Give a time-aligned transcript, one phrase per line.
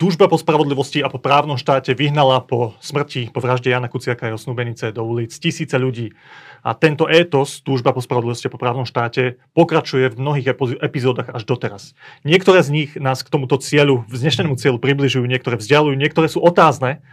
[0.00, 4.28] Túžba po spravodlivosti a po právnom štáte vyhnala po smrti, po vražde Jana Kuciaka a
[4.32, 6.16] jeho snúbenice do ulic tisíce ľudí.
[6.64, 11.44] A tento étos, túžba po spravodlivosti a po právnom štáte, pokračuje v mnohých epizódach až
[11.44, 11.92] doteraz.
[12.24, 17.04] Niektoré z nich nás k tomuto cieľu, vznešenému cieľu približujú, niektoré vzdialujú, niektoré sú otázne,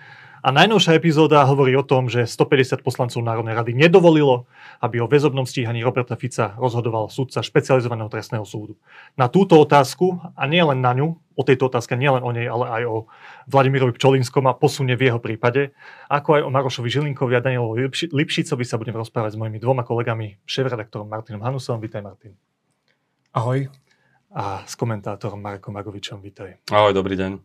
[0.47, 4.47] a najnovšia epizóda hovorí o tom, že 150 poslancov Národnej rady nedovolilo,
[4.79, 8.79] aby o väzobnom stíhaní Roberta Fica rozhodoval súdca špecializovaného trestného súdu.
[9.19, 12.47] Na túto otázku, a nie len na ňu, o tejto otázke, nie len o nej,
[12.47, 12.95] ale aj o
[13.51, 15.75] Vladimirovi Pčolinskom a posunie v jeho prípade,
[16.07, 20.39] ako aj o Marošovi Žilinkovi a Danielovi Lipšicovi sa budem rozprávať s mojimi dvoma kolegami,
[20.47, 21.83] šéf-redaktorom Martinom Hanusom.
[21.83, 22.31] Vítaj, Martin.
[23.35, 23.67] Ahoj.
[24.31, 26.23] A s komentátorom Markom Magovičom.
[26.23, 26.63] Vítaj.
[26.71, 27.35] Ahoj, dobrý deň.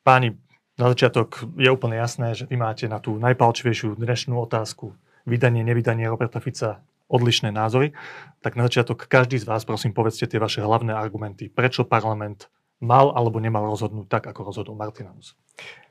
[0.00, 0.32] Páni,
[0.80, 4.96] na začiatok je úplne jasné, že vy máte na tú najpalčivejšiu dnešnú otázku
[5.28, 6.80] vydanie, nevydanie Roberta Fica
[7.12, 7.92] odlišné názory.
[8.40, 11.52] Tak na začiatok každý z vás, prosím, povedzte tie vaše hlavné argumenty.
[11.52, 12.48] Prečo parlament
[12.80, 15.36] mal alebo nemal rozhodnúť tak, ako rozhodol Martinanus?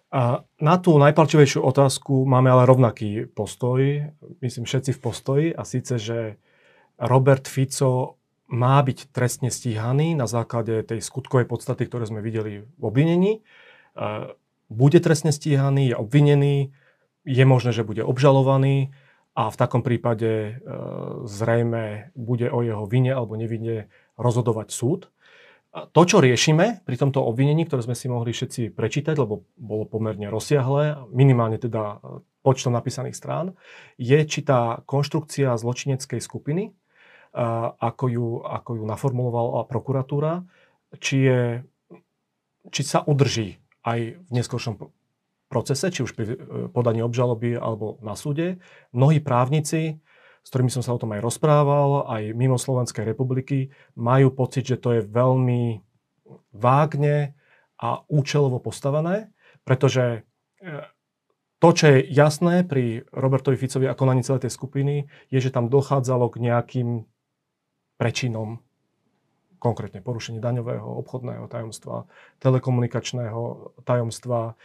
[0.09, 4.09] A na tú najpalčivejšiu otázku máme ale rovnaký postoj,
[4.41, 6.41] myslím všetci v postoji, a síce, že
[6.97, 8.17] Robert Fico
[8.49, 13.45] má byť trestne stíhaný na základe tej skutkovej podstaty, ktoré sme videli v obvinení
[14.69, 16.71] bude trestne stíhaný, je obvinený,
[17.25, 18.93] je možné, že bude obžalovaný
[19.33, 20.51] a v takom prípade e,
[21.25, 25.01] zrejme bude o jeho vine alebo nevine rozhodovať súd.
[25.69, 30.25] To, čo riešime pri tomto obvinení, ktoré sme si mohli všetci prečítať, lebo bolo pomerne
[30.25, 33.53] rozsiahle, minimálne teda e, počtom napísaných strán,
[33.97, 36.71] je, či tá konštrukcia zločineckej skupiny, e,
[37.77, 40.45] ako ju, ako ju naformulovala prokuratúra,
[40.97, 41.41] či, je,
[42.73, 44.79] či sa udrží aj v neskôršom
[45.49, 46.37] procese, či už pri e,
[46.69, 48.61] podaní obžaloby alebo na súde.
[48.93, 49.97] Mnohí právnici,
[50.45, 54.77] s ktorými som sa o tom aj rozprával, aj mimo Slovenskej republiky, majú pocit, že
[54.77, 55.81] to je veľmi
[56.53, 57.33] vágne
[57.81, 59.33] a účelovo postavené,
[59.65, 60.21] pretože
[60.61, 60.69] e,
[61.59, 65.67] to, čo je jasné pri Robertovi Ficovi a konaní celej tej skupiny, je, že tam
[65.67, 66.89] dochádzalo k nejakým
[67.99, 68.63] prečinom
[69.59, 72.07] konkrétne porušenie daňového, obchodného tajomstva,
[72.39, 74.55] telekomunikačného tajomstva.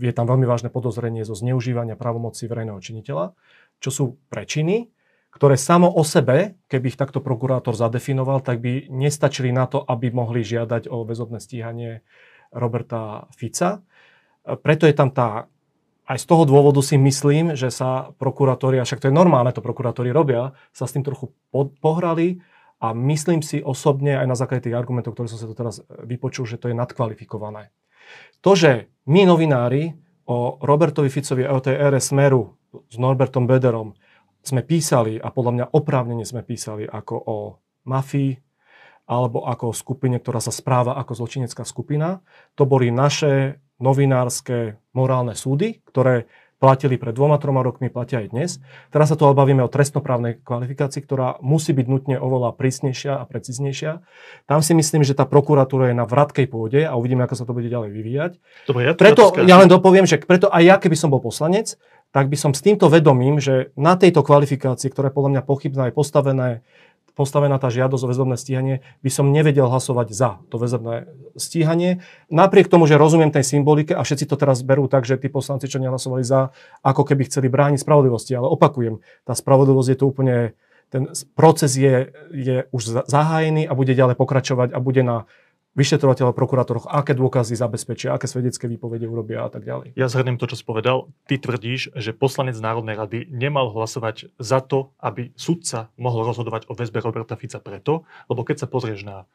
[0.00, 3.36] Je tam veľmi vážne podozrenie zo zneužívania pravomoci verejného činiteľa,
[3.80, 4.88] čo sú prečiny,
[5.30, 10.10] ktoré samo o sebe, keby ich takto prokurátor zadefinoval, tak by nestačili na to, aby
[10.10, 12.02] mohli žiadať o väzobné stíhanie
[12.50, 13.78] Roberta Fica.
[14.42, 15.46] Preto je tam tá
[16.10, 20.10] aj z toho dôvodu si myslím, že sa prokurátori, však to je normálne, to prokurátori
[20.10, 21.30] robia, sa s tým trochu
[21.78, 22.42] pohrali
[22.80, 26.48] a myslím si osobne, aj na základe tých argumentov, ktoré som sa tu teraz vypočul,
[26.48, 27.68] že to je nadkvalifikované.
[28.40, 32.56] To, že my novinári o Robertovi Ficovi a o tej ére Smeru
[32.88, 33.92] s Norbertom Bederom
[34.40, 37.36] sme písali, a podľa mňa oprávnene sme písali ako o
[37.84, 38.32] mafii,
[39.10, 42.22] alebo ako o skupine, ktorá sa správa ako zločinecká skupina.
[42.54, 48.50] To boli naše novinárske morálne súdy, ktoré platili pred dvoma, troma rokmi, platia aj dnes.
[48.92, 53.24] Teraz sa tu ale bavíme o trestnoprávnej kvalifikácii, ktorá musí byť nutne oveľa prísnejšia a
[53.24, 54.04] preciznejšia.
[54.44, 57.56] Tam si myslím, že tá prokuratúra je na vratkej pôde a uvidíme, ako sa to
[57.56, 58.32] bude ďalej vyvíjať.
[58.68, 61.80] Dobre, ja preto ja len dopoviem, že preto aj ja, keby som bol poslanec,
[62.12, 65.82] tak by som s týmto vedomím, že na tejto kvalifikácii, ktorá je podľa mňa pochybná,
[65.88, 66.48] je postavené
[67.14, 72.04] postavená tá žiadosť o väzobné stíhanie, by som nevedel hlasovať za to väzobné stíhanie.
[72.30, 75.66] Napriek tomu, že rozumiem tej symbolike a všetci to teraz berú tak, že tí poslanci,
[75.70, 78.34] čo nehlasovali za, ako keby chceli brániť spravodlivosti.
[78.34, 80.36] Ale opakujem, tá spravodlivosť je to úplne,
[80.90, 85.30] ten proces je, je už zahájený a bude ďalej pokračovať a bude na
[85.78, 89.94] vyšetrovateľ a prokurátoroch, aké dôkazy zabezpečia, aké svedecké výpovede urobia a tak ďalej.
[89.94, 91.10] Ja zhrnem to, čo si povedal.
[91.30, 96.74] Ty tvrdíš, že poslanec Národnej rady nemal hlasovať za to, aby sudca mohol rozhodovať o
[96.74, 99.30] väzbe Roberta Fica preto, lebo keď sa pozrieš na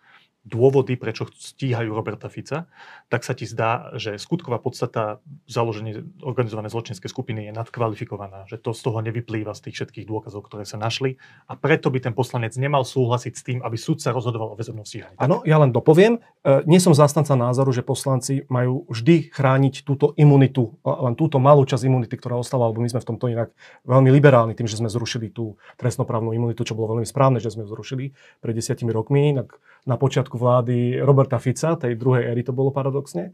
[0.45, 2.69] dôvody, prečo stíhajú Roberta Fica,
[3.09, 5.17] tak sa ti zdá, že skutková podstata
[5.49, 10.45] založenie organizovanej zločinskej skupiny je nadkvalifikovaná, že to z toho nevyplýva z tých všetkých dôkazov,
[10.45, 11.17] ktoré sa našli
[11.49, 14.85] a preto by ten poslanec nemal súhlasiť s tým, aby súd sa rozhodoval o väzobnom
[14.85, 15.17] stíhaní.
[15.17, 20.13] Áno, ja len dopoviem, e, nie som zástanca názoru, že poslanci majú vždy chrániť túto
[20.13, 23.49] imunitu, len túto malú časť imunity, ktorá ostala, lebo my sme v tomto inak
[23.89, 27.65] veľmi liberálni tým, že sme zrušili tú trestnoprávnu imunitu, čo bolo veľmi správne, že sme
[27.65, 28.13] zrušili
[28.45, 32.71] pred desiatimi rokmi, inak na počiatku začiatku vlády Roberta Fica, tej druhej éry to bolo
[32.71, 33.31] paradoxne.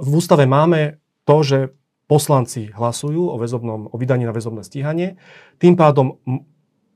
[0.00, 0.96] V ústave máme
[1.28, 1.58] to, že
[2.08, 5.16] poslanci hlasujú o, väzobnom, o vydaní na väzobné stíhanie.
[5.60, 6.20] Tým pádom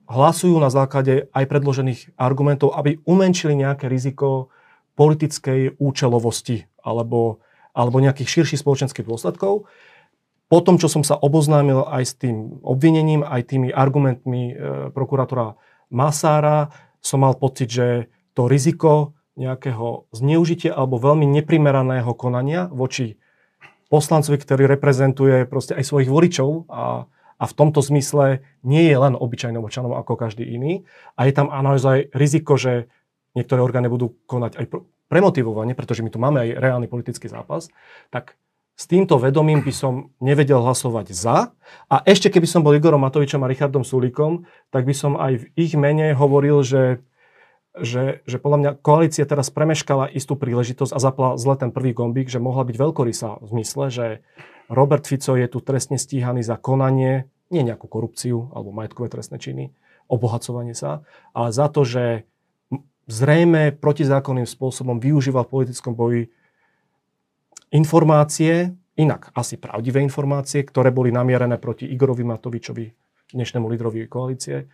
[0.09, 4.49] hlasujú na základe aj predložených argumentov, aby umenčili nejaké riziko
[4.97, 7.41] politickej účelovosti alebo,
[7.77, 9.69] alebo nejakých širších spoločenských dôsledkov.
[10.49, 14.55] Po tom, čo som sa oboznámil aj s tým obvinením, aj tými argumentmi e,
[14.97, 15.61] prokurátora
[15.93, 16.73] Masára,
[17.05, 23.17] som mal pocit, že to riziko nejakého zneužitia alebo veľmi neprimeraného konania voči
[23.89, 27.07] poslancovi, ktorý reprezentuje proste aj svojich voličov a,
[27.39, 30.85] a v tomto zmysle nie je len obyčajným občanom ako každý iný.
[31.17, 32.91] A je tam naozaj riziko, že
[33.33, 34.67] niektoré orgány budú konať aj
[35.09, 37.73] premotivovane, pretože my tu máme aj reálny politický zápas,
[38.13, 38.37] tak
[38.79, 41.51] s týmto vedomím by som nevedel hlasovať za.
[41.91, 45.45] A ešte keby som bol Igorom Matovičom a Richardom Sulíkom, tak by som aj v
[45.59, 47.03] ich mene hovoril, že
[47.83, 52.31] že, že podľa mňa koalícia teraz premeškala istú príležitosť a zapla zle ten prvý gombík,
[52.31, 54.07] že mohla byť veľkorysá v zmysle, že
[54.69, 59.65] Robert Fico je tu trestne stíhaný za konanie, nie nejakú korupciu alebo majetkové trestné činy,
[60.09, 62.29] obohacovanie sa, ale za to, že
[63.09, 66.23] zrejme protizákonným spôsobom využíval v politickom boji
[67.73, 72.87] informácie, inak asi pravdivé informácie, ktoré boli namierené proti Igorovi Matovičovi,
[73.33, 74.69] dnešnému lídrovi koalície,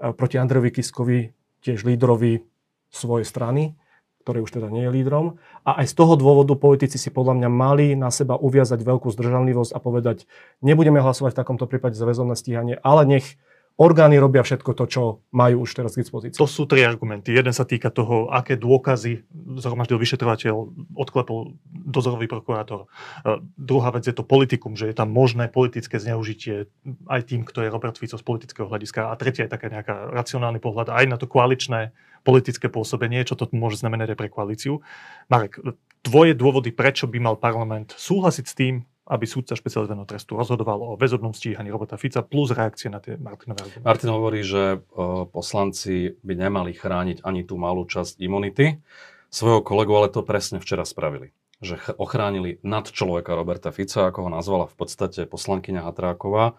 [0.00, 1.20] proti Andrejovi Kiskovi,
[1.64, 2.44] tiež lídrovi
[2.92, 3.74] svojej strany,
[4.22, 5.40] ktorý už teda nie je lídrom.
[5.64, 9.72] A aj z toho dôvodu politici si podľa mňa mali na seba uviazať veľkú zdržanlivosť
[9.72, 10.28] a povedať,
[10.60, 13.26] nebudeme hlasovať v takomto prípade za väzobné stíhanie, ale nech
[13.74, 15.02] orgány robia všetko to, čo
[15.34, 16.38] majú už teraz k dispozícii.
[16.38, 17.34] To sú tri argumenty.
[17.34, 19.26] Jeden sa týka toho, aké dôkazy
[19.58, 20.54] zhromaždil vyšetrovateľ,
[20.94, 22.86] odklepol dozorový prokurátor.
[23.26, 26.70] Uh, druhá vec je to politikum, že je tam možné politické zneužitie
[27.10, 29.10] aj tým, kto je Robert Fico z politického hľadiska.
[29.10, 31.90] A tretia je taká nejaká racionálny pohľad aj na to koaličné
[32.24, 34.80] politické pôsobenie, čo to môže znamenať aj pre koalíciu.
[35.28, 35.60] Marek,
[36.00, 38.74] tvoje dôvody, prečo by mal parlament súhlasiť s tým,
[39.04, 43.68] aby súdca špecializovaného trestu rozhodoval o väzobnom stíhaní Roberta Fica plus reakcie na tie Martinové
[43.68, 43.84] argumenty.
[43.84, 44.80] Martin hovorí, že
[45.28, 48.80] poslanci by nemali chrániť ani tú malú časť imunity
[49.28, 51.36] svojho kolegu, ale to presne včera spravili.
[51.60, 56.56] Že ochránili nad človeka Roberta Fica, ako ho nazvala v podstate poslankyňa Hatráková,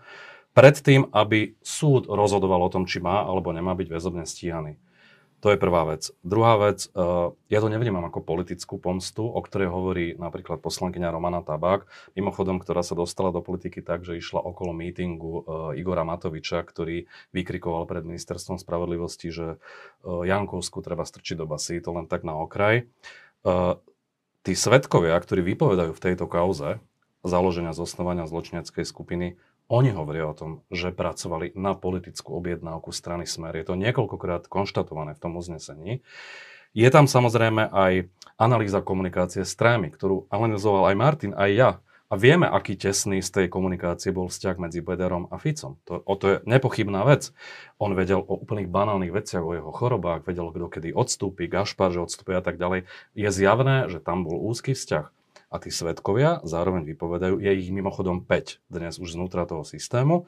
[0.53, 4.77] predtým, aby súd rozhodoval o tom, či má alebo nemá byť väzobne stíhaný.
[5.43, 6.09] To je prvá vec.
[6.25, 11.45] Druhá vec, uh, ja to nevnímam ako politickú pomstu, o ktorej hovorí napríklad poslankyňa Romana
[11.45, 11.85] Tabák,
[12.17, 15.43] mimochodom, ktorá sa dostala do politiky tak, že išla okolo mítingu uh,
[15.77, 17.05] Igora Matoviča, ktorý
[17.35, 22.33] vykrikoval pred ministerstvom spravodlivosti, že uh, Jankovsku treba strčiť do basy, to len tak na
[22.33, 22.89] okraj.
[24.45, 26.81] Tí svetkovia, ktorí vypovedajú v tejto kauze
[27.25, 33.57] založenia zosnovania zločineckej skupiny, oni hovoria o tom, že pracovali na politickú objednávku strany Smer.
[33.57, 36.05] Je to niekoľkokrát konštatované v tom uznesení.
[36.75, 41.71] Je tam samozrejme aj analýza komunikácie s trémy, ktorú analyzoval aj Martin, aj ja.
[42.05, 45.81] A vieme, aký tesný z tej komunikácie bol vzťah medzi Bederom a Ficom.
[45.89, 47.33] To, o to je nepochybná vec.
[47.81, 52.05] On vedel o úplných banálnych veciach, o jeho chorobách, vedel, kto kedy odstúpi, Gašpar, že
[52.05, 52.85] odstúpi a tak ďalej.
[53.17, 55.09] Je zjavné, že tam bol úzky vzťah
[55.55, 60.27] a tí svetkovia zároveň vypovedajú, je ich mimochodom 5 dnes už znútra toho systému,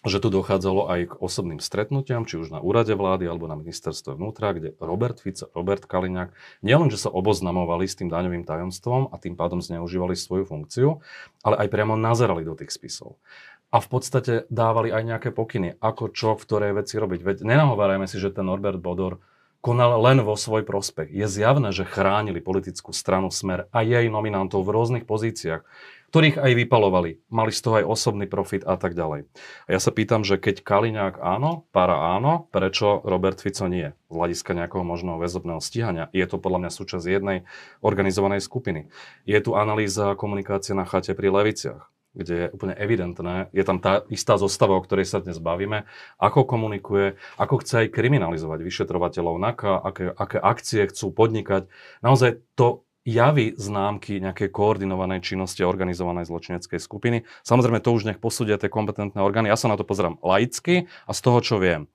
[0.00, 4.16] že tu dochádzalo aj k osobným stretnutiam, či už na úrade vlády alebo na ministerstve
[4.16, 6.32] vnútra, kde Robert Fico, Robert Kaliňák
[6.64, 11.04] nielen, že sa oboznamovali s tým daňovým tajomstvom a tým pádom zneužívali svoju funkciu,
[11.44, 13.20] ale aj priamo nazerali do tých spisov.
[13.68, 17.20] A v podstate dávali aj nejaké pokyny, ako čo, v ktorej veci robiť.
[17.20, 19.20] Veď nenahovárajme si, že ten Norbert Bodor
[19.60, 21.12] konal len vo svoj prospech.
[21.12, 25.62] Je zjavné, že chránili politickú stranu Smer a jej nominantov v rôznych pozíciách,
[26.10, 27.22] ktorých aj vypalovali.
[27.30, 29.30] Mali z toho aj osobný profit a tak ďalej.
[29.68, 33.94] A ja sa pýtam, že keď Kaliňák áno, Para áno, prečo Robert Fico nie?
[34.10, 36.10] Z hľadiska nejakého možného väzobného stíhania.
[36.10, 37.46] Je to podľa mňa súčasť jednej
[37.84, 38.90] organizovanej skupiny.
[39.22, 44.02] Je tu analýza komunikácie na chate pri Leviciach kde je úplne evidentné, je tam tá
[44.10, 45.86] istá zostava, o ktorej sa dnes bavíme,
[46.18, 51.70] ako komunikuje, ako chce aj kriminalizovať vyšetrovateľov NAKA, aké, aké akcie chcú podnikať.
[52.02, 57.24] Naozaj to javy známky nejakej koordinovanej činnosti organizovanej zločineckej skupiny.
[57.46, 59.48] Samozrejme, to už nech posúdia tie kompetentné orgány.
[59.48, 61.88] Ja sa na to pozerám laicky a z toho, čo viem.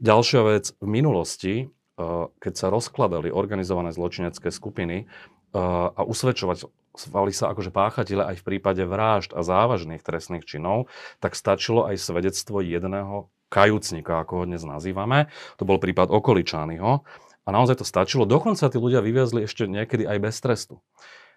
[0.00, 5.58] Ďalšia vec, v minulosti, eh, keď sa rozkladali organizované zločinecké skupiny eh,
[5.92, 10.88] a usvedčovať svali sa akože páchatele aj v prípade vražd a závažných trestných činov,
[11.22, 15.30] tak stačilo aj svedectvo jedného kajúcnika, ako ho dnes nazývame.
[15.60, 17.06] To bol prípad Okoličányho.
[17.46, 18.26] A naozaj to stačilo.
[18.26, 20.82] Dokonca tí ľudia vyviazli ešte niekedy aj bez trestu.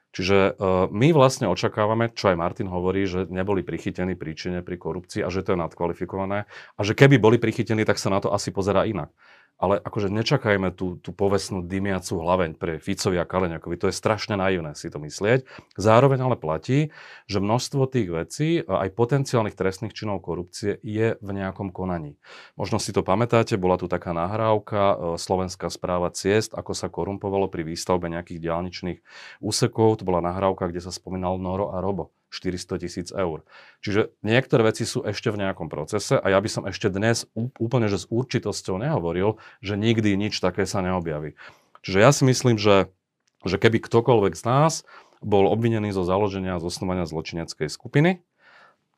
[0.10, 5.22] Čiže uh, my vlastne očakávame, čo aj Martin hovorí, že neboli prichytení príčine pri korupcii
[5.22, 6.50] a že to je nadkvalifikované.
[6.50, 9.14] A že keby boli prichytení, tak sa na to asi pozera inak
[9.60, 13.76] ale akože nečakajme tú, tú povestnú dymiacu hlaveň pre Ficovi a Kaleňakovi.
[13.76, 15.44] To je strašne naivné si to myslieť.
[15.76, 16.96] Zároveň ale platí,
[17.28, 22.16] že množstvo tých vecí, aj potenciálnych trestných činov korupcie je v nejakom konaní.
[22.56, 27.52] Možno si to pamätáte, bola tu taká nahrávka e, Slovenská správa ciest, ako sa korumpovalo
[27.52, 29.00] pri výstavbe nejakých diálničných
[29.44, 30.00] úsekov.
[30.00, 32.16] To bola nahrávka, kde sa spomínal Noro a Robo.
[32.30, 33.44] 400 tisíc eur.
[33.82, 37.90] Čiže niektoré veci sú ešte v nejakom procese a ja by som ešte dnes úplne
[37.90, 41.34] že s určitosťou nehovoril, že nikdy nič také sa neobjaví.
[41.82, 42.92] Čiže ja si myslím, že,
[43.44, 44.74] že keby ktokoľvek z nás
[45.20, 48.24] bol obvinený zo založenia a zosnovania zločineckej skupiny,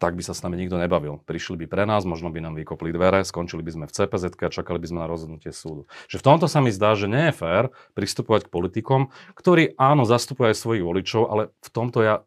[0.02, 1.22] tak by sa s nami nikto nebavil.
[1.30, 4.50] Prišli by pre nás, možno by nám vykopli dvere, skončili by sme v CPZ a
[4.50, 5.86] čakali by sme na rozhodnutie súdu.
[6.10, 10.10] Že v tomto sa mi zdá, že nie je fér pristupovať k politikom, ktorí áno,
[10.10, 12.26] zastupujú aj svojich voličov, ale v tomto ja,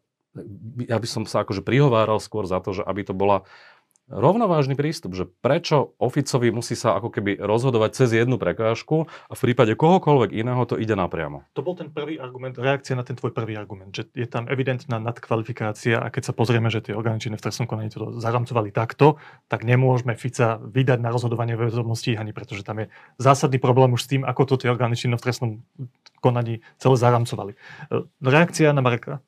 [0.85, 3.47] ja by som sa akože prihováral skôr za to, že aby to bola
[4.05, 9.41] rovnovážny prístup, že prečo Oficovi musí sa ako keby rozhodovať cez jednu prekážku a v
[9.41, 11.41] prípade kohokoľvek iného to ide napriamo.
[11.57, 15.01] To bol ten prvý argument, reakcia na ten tvoj prvý argument, že je tam evidentná
[15.01, 19.17] nadkvalifikácia a keď sa pozrieme, že tie orgány v trestnom konaní to zaramcovali takto,
[19.49, 21.97] tak nemôžeme Fica vydať na rozhodovanie v väzobnom
[22.35, 25.65] pretože tam je zásadný problém už s tým, ako to tie orgány v trestnom
[26.21, 27.57] konaní celé zaramcovali.
[27.57, 27.57] E,
[28.21, 29.23] reakcia na Mareka?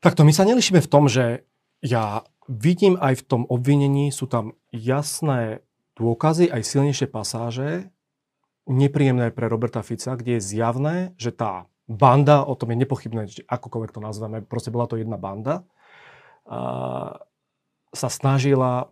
[0.00, 1.46] Takto my sa nelišíme v tom, že
[1.80, 5.64] ja vidím aj v tom obvinení, sú tam jasné
[5.96, 7.90] dôkazy, aj silnejšie pasáže,
[8.66, 13.94] nepríjemné pre Roberta Fica, kde je zjavné, že tá banda, o tom je nepochybné, akokoľvek
[13.94, 15.62] to nazveme, proste bola to jedna banda,
[16.46, 17.18] a
[17.94, 18.90] sa snažila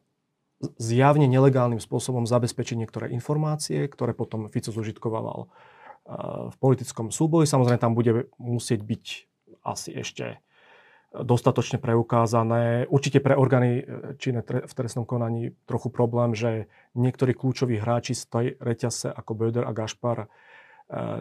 [0.81, 5.53] zjavne nelegálnym spôsobom zabezpečiť niektoré informácie, ktoré potom Fico zužitkovával
[6.51, 7.49] v politickom súboji.
[7.49, 9.05] Samozrejme, tam bude musieť byť
[9.65, 10.44] asi ešte
[11.15, 12.91] dostatočne preukázané.
[12.91, 13.83] Určite pre orgány e,
[14.19, 16.67] činné v trestnom konaní trochu problém, že
[16.99, 20.29] niektorí kľúčoví hráči z tej reťase ako Böder a Gašpar e,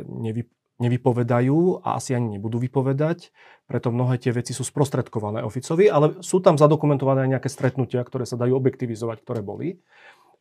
[0.09, 0.50] nevy,
[0.81, 3.29] nevypovedajú a asi ani nebudú vypovedať,
[3.69, 8.25] preto mnohé tie veci sú sprostredkované oficovi, ale sú tam zadokumentované aj nejaké stretnutia, ktoré
[8.25, 9.77] sa dajú objektivizovať, ktoré boli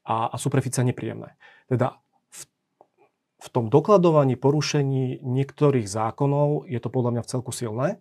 [0.08, 1.36] a, a sú pre Fica nepríjemné.
[1.68, 2.00] Teda
[2.32, 2.40] v,
[3.44, 8.00] v tom dokladovaní porušení niektorých zákonov je to podľa mňa v celku silné,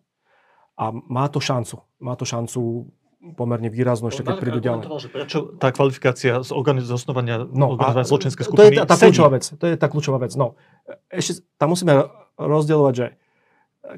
[0.78, 1.82] a má to šancu.
[2.00, 2.92] Má to šancu
[3.38, 4.90] pomerne výraznú ešte, keď prídu ďalej.
[5.14, 6.52] Prečo tá kvalifikácia z
[6.90, 9.44] osnovania no, zločenskej skupiny To je tá kľúčová vec.
[9.46, 10.34] To je tá kľúčová vec.
[10.34, 10.58] No,
[11.14, 12.10] ešte tam musíme
[12.42, 13.06] rozdielovať, že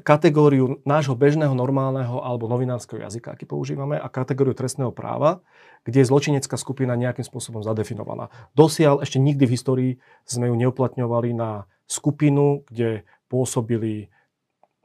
[0.04, 5.44] kategóriu nášho bežného, normálneho alebo novinárskeho jazyka, aký používame, a kategóriu trestného práva,
[5.84, 8.32] kde je zločinecká skupina nejakým spôsobom zadefinovaná.
[8.56, 9.92] Dosiaľ ešte nikdy v histórii
[10.24, 14.08] sme ju neuplatňovali na skupinu, kde pôsobili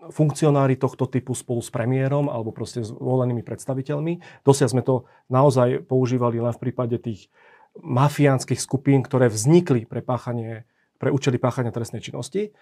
[0.08, 4.44] funkcionári tohto typu spolu s premiérom alebo proste s volenými predstaviteľmi.
[4.48, 7.28] Dosiaľ sme to naozaj používali len v prípade tých
[7.76, 10.64] mafiánskych skupín, ktoré vznikli pre, páchanie,
[10.98, 12.56] pre účely páchania trestnej činnosti.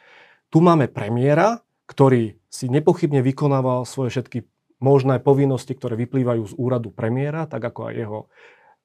[0.50, 4.50] Tu máme premiéra, ktorý si nepochybne vykonával svoje všetky
[4.82, 8.20] možné povinnosti, ktoré vyplývajú z úradu premiéra, tak ako aj jeho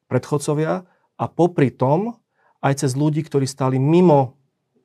[0.09, 0.85] predchodcovia.
[1.17, 2.17] A popri tom
[2.63, 4.41] aj cez ľudí, ktorí stáli mimo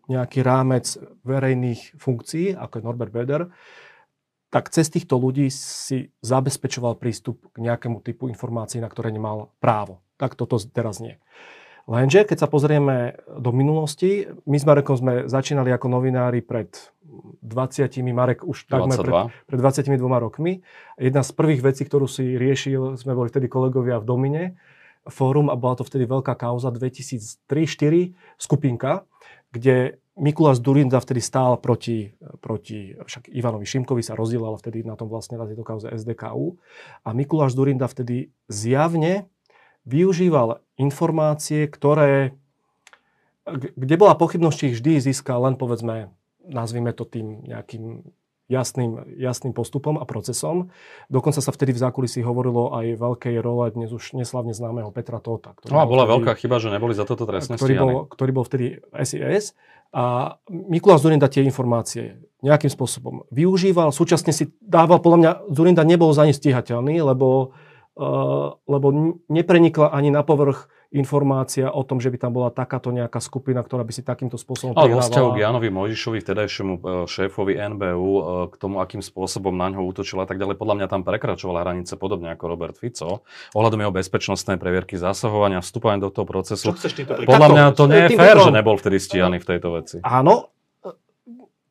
[0.07, 0.95] nejaký rámec
[1.27, 3.51] verejných funkcií, ako je Norbert Beder,
[4.47, 9.99] tak cez týchto ľudí si zabezpečoval prístup k nejakému typu informácií, na ktoré nemal právo.
[10.15, 11.19] Tak toto teraz nie.
[11.87, 16.67] Lenže, keď sa pozrieme do minulosti, my s Marekom sme začínali ako novinári pred
[17.07, 19.15] 20, Marek už takmer pred,
[19.47, 20.59] pred 22 rokmi.
[20.99, 24.43] Jedna z prvých vecí, ktorú si riešil, sme boli vtedy kolegovia v Domine,
[25.07, 29.07] fórum a bola to vtedy veľká kauza 2003-2004 skupinka,
[29.51, 32.09] kde Mikuláš Durinda vtedy stál proti,
[32.41, 36.57] proti však Ivanovi Šimkovi sa rozdielal vtedy na tom vlastne na tejto kauze SDKU
[37.05, 39.29] a Mikuláš Durinda vtedy zjavne
[39.85, 42.33] využíval informácie, ktoré,
[43.77, 46.09] kde bola pochybnosť, či ich vždy získal len povedzme,
[46.43, 48.01] nazvime to tým nejakým
[48.47, 50.71] jasným, jasným postupom a procesom.
[51.11, 55.55] Dokonca sa vtedy v zákulisí hovorilo aj veľkej role dnes už neslavne známeho Petra Tota.
[55.55, 58.31] Ktorý no a bola vtedy, veľká chyba, že neboli za toto trestné ktorý bol, ktorý
[58.31, 59.53] bol vtedy SIS.
[59.95, 66.11] A Mikuláš Zurinda tie informácie nejakým spôsobom využíval, súčasne si dával, podľa mňa Zurinda nebol
[66.11, 67.55] za ne stíhateľný, lebo,
[68.69, 68.87] lebo
[69.25, 73.83] neprenikla ani na povrch informácia o tom, že by tam bola takáto nejaká skupina, ktorá
[73.83, 78.21] by si takýmto spôsobom Ale vo vzťahu k Janovi Mojžišovi, vtedajšiemu e, šéfovi NBU, e,
[78.47, 81.99] k tomu, akým spôsobom na ňo útočila a tak ďalej, podľa mňa tam prekračovala hranice
[81.99, 83.27] podobne ako Robert Fico.
[83.51, 86.71] Ohľadom jeho bezpečnostnej previerky zasahovania, vstupovania do toho procesu.
[86.71, 89.75] Čo chceš týmto podľa mňa to nie je fér, že nebol vtedy stíhaný v tejto
[89.75, 89.97] veci.
[90.07, 90.55] Áno,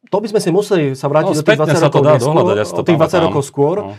[0.07, 3.27] to by sme si museli sa vrátiť no, do tých 20 rokov, ja tých 20
[3.27, 3.77] rokov skôr.
[3.83, 3.95] No.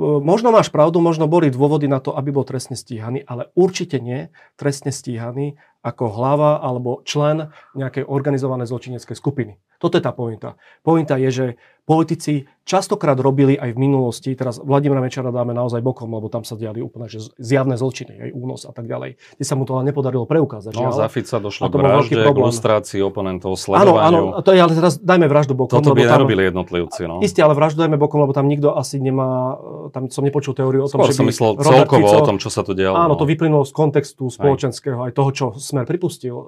[0.00, 4.32] Možno máš pravdu, možno boli dôvody na to, aby bol trestne stíhaný, ale určite nie
[4.56, 9.60] trestne stíhaný ako hlava alebo člen nejakej organizovanej zločineckej skupiny.
[9.76, 10.56] Toto je tá pointa.
[10.80, 11.46] Pointa je, že
[11.90, 16.54] politici častokrát robili aj v minulosti, teraz Vladimíra Mečara dáme naozaj bokom, lebo tam sa
[16.54, 19.18] diali úplne že zjavné zločiny, aj únos a tak ďalej.
[19.18, 20.78] Kde sa mu to ale nepodarilo preukázať.
[20.78, 23.98] No, za Fica došlo k vražde, k lustrácii oponentov, sledovaniu.
[23.98, 25.82] Áno, áno, to je, ale teraz dajme vraždu bokom.
[25.82, 27.10] Toto by tam, nerobili jednotlivci.
[27.10, 27.18] No.
[27.26, 29.58] Isté, ale vraždu dajme bokom, lebo tam nikto asi nemá,
[29.90, 32.54] tam som nepočul teóriu o tom, Skôr že som myslel celkovo Fico, o tom, čo
[32.54, 32.94] sa tu dialo.
[32.94, 33.18] Áno, no.
[33.18, 36.38] to vyplynulo z kontextu spoločenského, aj toho, čo Smer pripustil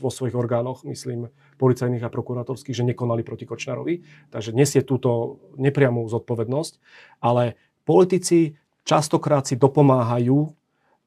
[0.00, 1.28] vo svojich orgánoch, myslím,
[1.60, 4.00] policajných a prokurátorských, že nekonali proti Kočnerovi.
[4.30, 6.78] Takže nesie túto nepriamú zodpovednosť.
[7.20, 8.56] Ale politici
[8.86, 10.54] častokrát si dopomáhajú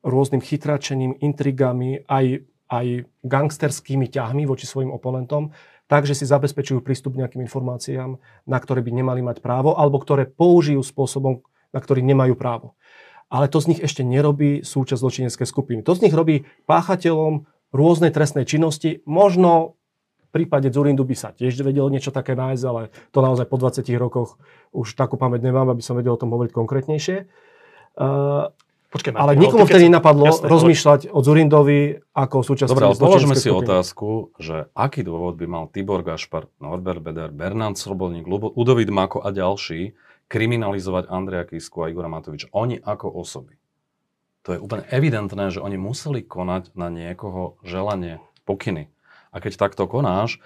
[0.03, 5.56] rôznym chytračením, intrigami, aj, aj gangsterskými ťahmi voči svojim oponentom,
[5.88, 10.27] takže si zabezpečujú prístup k nejakým informáciám, na ktoré by nemali mať právo, alebo ktoré
[10.27, 11.39] použijú spôsobom,
[11.72, 12.75] na ktorý nemajú právo
[13.34, 15.82] ale to z nich ešte nerobí súčasť zločineckej skupiny.
[15.82, 19.01] To z nich robí páchateľom rôznej trestnej činnosti.
[19.10, 19.74] Možno
[20.34, 24.42] prípade Zurindu by sa tiež vedelo niečo také nájsť, ale to naozaj po 20 rokoch
[24.74, 27.30] už takú pamäť nemám, aby som vedel o tom hovoriť konkrétnejšie.
[27.94, 28.50] Uh,
[28.94, 33.50] Počkej, ale nikomu vtedy nenapadlo jasné, rozmýšľať o Zurindovi ako súčasť Dobre, ale položme si
[33.50, 33.66] skupiny.
[33.66, 39.34] otázku, že aký dôvod by mal Tibor Gašpar, Norbert Beder, Bernard Slobodník, Ludovít Mako a
[39.34, 39.98] ďalší
[40.30, 42.54] kriminalizovať Andreja Kisku a Igora Matoviča.
[42.54, 43.58] Oni ako osoby.
[44.46, 48.94] To je úplne evidentné, že oni museli konať na niekoho želanie, pokyny.
[49.34, 50.38] A keď takto konáš,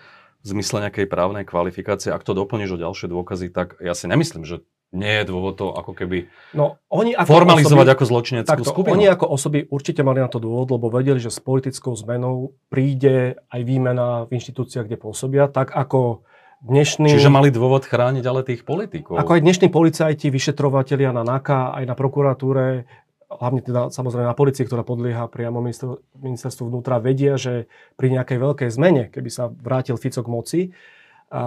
[0.45, 4.47] v zmysle nejakej právnej kvalifikácie, ak to doplníš o ďalšie dôkazy, tak ja si nemyslím,
[4.47, 4.63] že
[4.95, 8.95] nie je dôvod to ako keby no, oni ako formalizovať osoby, ako zločineckú takto, skupinu.
[8.95, 13.35] Oni ako osoby určite mali na to dôvod, lebo vedeli, že s politickou zmenou príde
[13.51, 16.23] aj výmena v inštitúciách, kde pôsobia, tak ako
[16.63, 17.11] dnešní...
[17.11, 19.19] Čiže mali dôvod chrániť ale tých politikov.
[19.19, 22.87] Ako aj dnešní policajti, vyšetrovatelia na NAKA, aj na prokuratúre,
[23.27, 27.67] hlavne teda samozrejme na policii, ktorá podlieha priamo ministerstvu vnútra, vedia, že
[27.99, 30.61] pri nejakej veľkej zmene, keby sa vrátil Fico k moci,
[31.27, 31.43] a,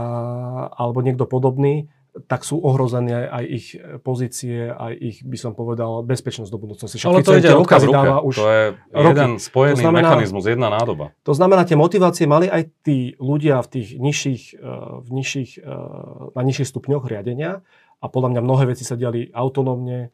[0.76, 1.88] alebo niekto podobný,
[2.26, 3.66] tak sú ohrozené aj ich
[4.02, 6.98] pozície, aj ich, by som povedal, bezpečnosť do budúcnosti.
[7.06, 8.08] Ale to ide ruka v ruke.
[8.26, 9.46] Už to je jeden roky.
[9.46, 11.14] spojený to znamená, mechanizmus, jedna nádoba.
[11.22, 14.66] To znamená, tie motivácie mali aj tí ľudia v tých nižších, eh,
[15.06, 17.62] v nižších, eh, na nižších stupňoch riadenia
[18.02, 20.10] a podľa mňa mnohé veci sa diali autonómne,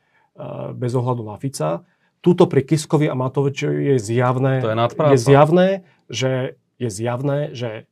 [0.76, 1.82] bez ohľadu na Fica.
[2.20, 4.76] Tuto pri Kiskovi a Matovičovi je zjavné, to je,
[5.14, 5.68] je zjavné,
[6.10, 6.30] že
[6.76, 7.86] je zjavné, že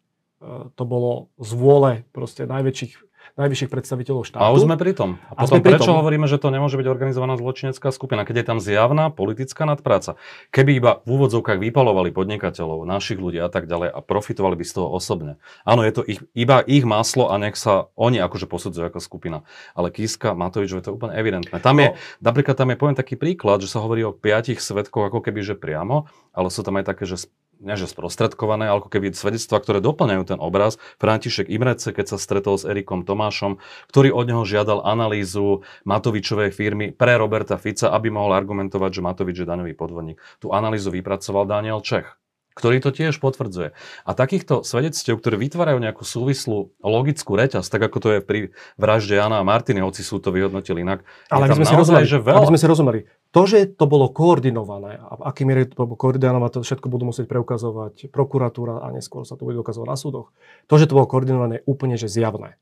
[0.76, 4.42] to bolo z vôle proste najväčších najvyšších predstaviteľov štátu.
[4.42, 5.18] A už sme pri tom.
[5.26, 5.98] A potom a prečo tom.
[5.98, 10.14] hovoríme, že to nemôže byť organizovaná zločinecká skupina, keď je tam zjavná politická nadpráca.
[10.54, 14.72] Keby iba v úvodzovkách vypalovali podnikateľov, našich ľudí a tak ďalej a profitovali by z
[14.78, 15.42] toho osobne.
[15.66, 19.42] Áno, je to ich, iba ich maslo a nech sa oni akože posudzujú ako skupina.
[19.74, 21.58] Ale Kiska, Matovič, je to úplne evidentné.
[21.58, 21.98] Tam je, no.
[22.22, 25.58] napríklad tam je, poviem taký príklad, že sa hovorí o piatich svetkoch ako keby, že
[25.58, 27.26] priamo, ale sú tam aj také, že
[27.60, 30.80] nie že sprostredkované, ale ako keby svedectva, ktoré doplňajú ten obraz.
[30.98, 36.90] František Imrece, keď sa stretol s Erikom Tomášom, ktorý od neho žiadal analýzu Matovičovej firmy
[36.90, 40.18] pre Roberta Fica, aby mohol argumentovať, že Matovič je daňový podvodník.
[40.42, 42.18] Tú analýzu vypracoval Daniel Čech
[42.54, 43.74] ktorý to tiež potvrdzuje.
[44.06, 48.40] A takýchto svedectiev, ktoré vytvárajú nejakú súvislú logickú reťaz, tak ako to je pri
[48.78, 51.02] vražde Jana a Martiny, hoci sú to vyhodnotili inak.
[51.34, 52.38] Ale aby sme, si rozumeli, že veľa...
[52.38, 53.00] aby sme si rozumeli,
[53.34, 57.26] to, že to bolo koordinované, a aký miere to bolo koordinované, to všetko budú musieť
[57.26, 60.30] preukazovať prokuratúra a neskôr sa to bude dokazovať na súdoch.
[60.70, 62.54] To, že to bolo koordinované, je úplne že zjavné.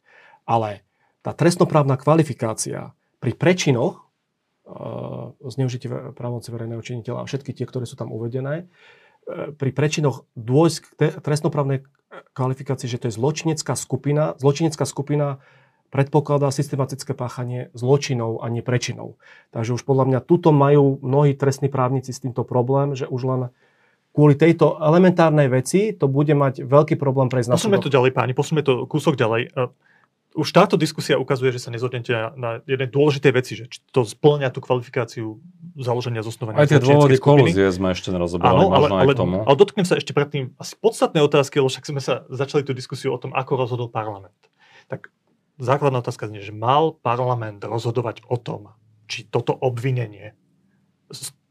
[0.49, 0.81] Ale
[1.21, 4.09] tá trestnoprávna kvalifikácia pri prečinoch,
[4.65, 8.73] uh, zneužitie právomoci verejného činiteľa a všetky tie, ktoré sú tam uvedené,
[9.23, 10.87] E, pri prečinoch dôjsť k
[11.23, 11.87] trestnoprávnej
[12.35, 14.35] kvalifikácii, že to je zločinecká skupina.
[14.43, 15.39] Zločinecká skupina
[15.93, 19.21] predpokladá systematické páchanie zločinov a nie prečinov.
[19.53, 23.41] Takže už podľa mňa tuto majú mnohí trestní právnici s týmto problém, že už len
[24.17, 28.33] kvôli tejto elementárnej veci to bude mať veľký problém prejsť na Posúme to ďalej, páni,
[28.33, 29.53] posúme to kúsok ďalej.
[29.53, 29.69] E,
[30.33, 34.49] už táto diskusia ukazuje, že sa nezhodnete na, na jednej dôležitej veci, že to splňa
[34.49, 35.45] tú kvalifikáciu
[35.77, 36.65] založenia zosnovania.
[36.65, 39.37] Aj tie dôvody kolúzie sme ešte nerozobrali, Áno, možno ale, aj k tomu.
[39.45, 43.13] Ale dotknem sa ešte predtým asi podstatné otázky, lebo však sme sa začali tú diskusiu
[43.13, 44.37] o tom, ako rozhodol parlament.
[44.89, 45.13] Tak
[45.63, 48.75] základná otázka znie, že mal parlament rozhodovať o tom,
[49.07, 50.35] či toto obvinenie,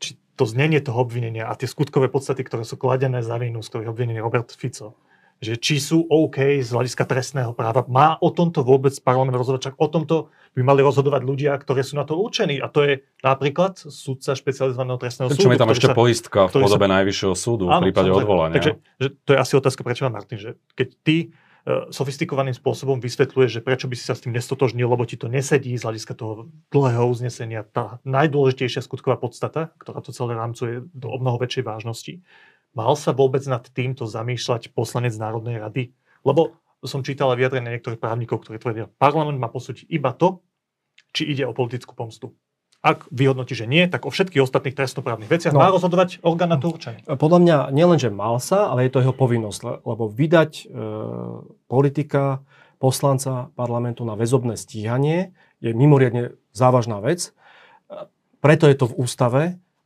[0.04, 3.69] či to znenie toho obvinenia a tie skutkové podstaty, ktoré sú kladené za vinu, z
[3.71, 5.00] ktorých obvinený Robert Fico,
[5.41, 7.82] že či sú OK z hľadiska trestného práva.
[7.89, 9.74] Má o tomto vôbec parlament rozhodovať?
[9.74, 10.15] Čak o tomto
[10.54, 12.62] by mali rozhodovať ľudia, ktorí sú na to určení.
[12.62, 15.41] A to je napríklad sudca špecializovaného trestného súdu.
[15.41, 16.93] Čo je tam ešte sa, poistka v podobe sa...
[16.93, 18.56] najvyššieho súdu áno, v prípade odvolania.
[18.62, 18.71] Takže
[19.02, 21.34] že to je asi otázka pre teba, Martin, že keď ty
[21.67, 25.78] sofistikovaným spôsobom vysvetľuješ, že prečo by si sa s tým nestotožnil, lebo ti to nesedí
[25.78, 31.17] z hľadiska toho dlhého uznesenia, tá najdôležitejšia skutková podstata, ktorá to celé rámcuje do o
[31.21, 32.13] mnoho väčšej vážnosti,
[32.71, 35.84] Mal sa vôbec nad týmto zamýšľať poslanec Národnej rady?
[36.24, 40.39] Lebo som čítal vyjadrenie niektorých právnikov, ktorí tvrdia, parlament má posúdiť iba to,
[41.12, 42.32] či ide o politickú pomstu.
[42.82, 46.58] Ak vyhodnotí, že nie, tak o všetkých ostatných trestnoprávnych veciach no, má rozhodovať orgán na
[46.58, 47.06] to určený.
[47.06, 50.63] Podľa mňa nielen, že mal sa, ale je to jeho povinnosť, lebo vydať e,
[51.70, 52.41] politika,
[52.82, 57.30] poslanca parlamentu na väzobné stíhanie je mimoriadne závažná vec.
[57.30, 57.32] E,
[58.41, 59.41] preto je to v ústave,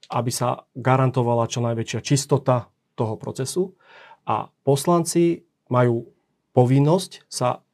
[0.07, 3.75] aby sa garantovala čo najväčšia čistota toho procesu.
[4.23, 6.07] A poslanci majú
[6.55, 7.64] povinnosť sa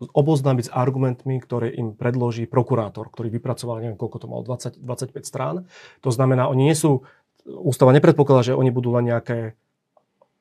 [0.00, 5.28] oboznámiť s argumentmi, ktoré im predloží prokurátor, ktorý vypracoval, neviem koľko to mal, 20, 25
[5.28, 5.68] strán.
[6.00, 7.04] To znamená, oni nie sú,
[7.44, 9.56] ústava nepredpokladá, že oni budú len nejaké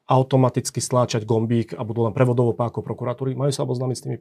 [0.09, 4.17] automaticky stláčať gombík a budú len prevodovou pákou prokuratúry, majú sa oboznámiť s tými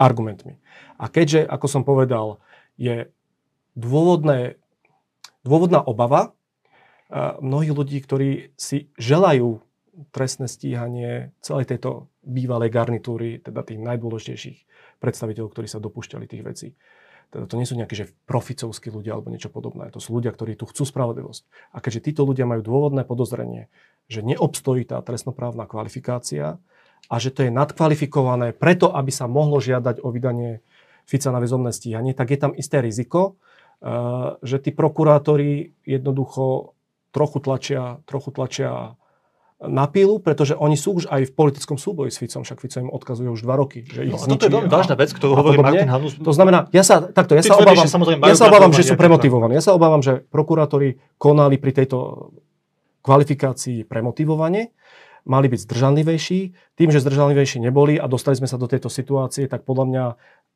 [0.00, 0.58] argumentmi.
[0.98, 2.42] A keďže, ako som povedal,
[2.74, 3.12] je
[3.78, 4.58] dôvodné,
[5.46, 6.34] dôvodná obava
[7.38, 9.60] mnohých ľudí, ktorí si želajú
[10.10, 14.58] trestné stíhanie celej tejto bývalej garnitúry, teda tých najdôležitejších
[15.02, 16.68] predstaviteľov, ktorí sa dopúšťali tých vecí.
[17.32, 19.88] Teda to nie sú nejakí že proficovskí ľudia alebo niečo podobné.
[19.96, 21.72] To sú ľudia, ktorí tu chcú spravodlivosť.
[21.72, 23.72] A keďže títo ľudia majú dôvodné podozrenie,
[24.06, 26.60] že neobstojí tá trestnoprávna kvalifikácia
[27.08, 30.60] a že to je nadkvalifikované preto, aby sa mohlo žiadať o vydanie
[31.02, 33.34] Fica na väzobné stíhanie, tak je tam isté riziko,
[33.82, 36.76] eh, že tí prokurátori jednoducho
[37.10, 38.94] trochu tlačia, trochu tlačia
[39.62, 42.90] na pílu, pretože oni sú už aj v politickom súboji s Ficom, však Fico im
[42.90, 43.86] odkazuje už dva roky.
[43.86, 46.18] Že ich no, toto je veľmi vážna vec, ktorú hovorí Martin Hanus.
[46.18, 47.86] To znamená, ja sa, takto, ja sa obávam,
[48.26, 49.54] ja sa obávam, že sú premotivovaní.
[49.54, 52.30] Ja sa obávam, že prokurátori konali pri tejto
[53.06, 54.74] kvalifikácii premotivovane,
[55.22, 56.40] mali byť zdržanlivejší.
[56.74, 60.04] Tým, že zdržanlivejší neboli a dostali sme sa do tejto situácie, tak podľa mňa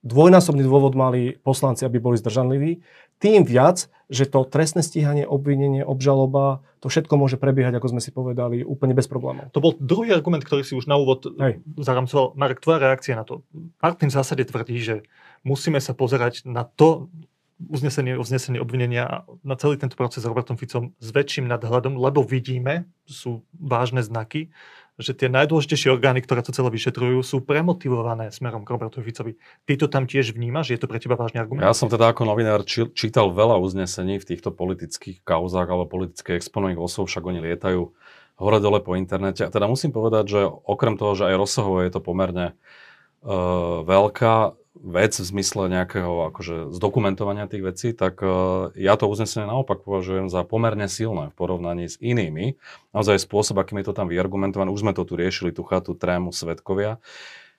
[0.05, 2.85] dvojnásobný dôvod mali poslanci, aby boli zdržanliví.
[3.17, 8.15] Tým viac, že to trestné stíhanie, obvinenie, obžaloba, to všetko môže prebiehať, ako sme si
[8.15, 9.51] povedali, úplne bez problémov.
[9.57, 11.65] To bol druhý argument, ktorý si už na úvod Hej.
[11.81, 12.37] zaramcoval.
[12.39, 13.43] Marek, tvoja reakcia na to.
[13.83, 14.95] Martin v zásade tvrdí, že
[15.43, 17.11] musíme sa pozerať na to,
[17.57, 22.85] uznesenie, uznesenie obvinenia na celý tento proces s Robertom Ficom s väčším nadhľadom, lebo vidíme,
[23.09, 24.53] sú vážne znaky,
[24.97, 29.33] že tie najdôležitejšie orgány, ktoré to celé vyšetrujú, sú premotivované smerom k Robertovi Ficovi.
[29.69, 30.73] Ty to tam tiež vnímaš?
[30.73, 31.69] Je to pre teba vážny argument?
[31.69, 36.81] Ja som teda ako novinár čítal veľa uznesení v týchto politických kauzách alebo politické exponovaných
[36.81, 37.93] osôb, však oni lietajú
[38.41, 39.45] hore dole po internete.
[39.45, 44.57] A teda musím povedať, že okrem toho, že aj rozsahovo je to pomerne uh, veľká
[44.85, 50.29] vec v zmysle nejakého akože zdokumentovania tých vecí, tak uh, ja to uznesenie naopak považujem
[50.29, 52.61] za pomerne silné v porovnaní s inými.
[52.93, 56.31] Naozaj spôsob, akým je to tam vyargumentované, už sme to tu riešili, tú chatu, trému,
[56.31, 57.01] svetkovia.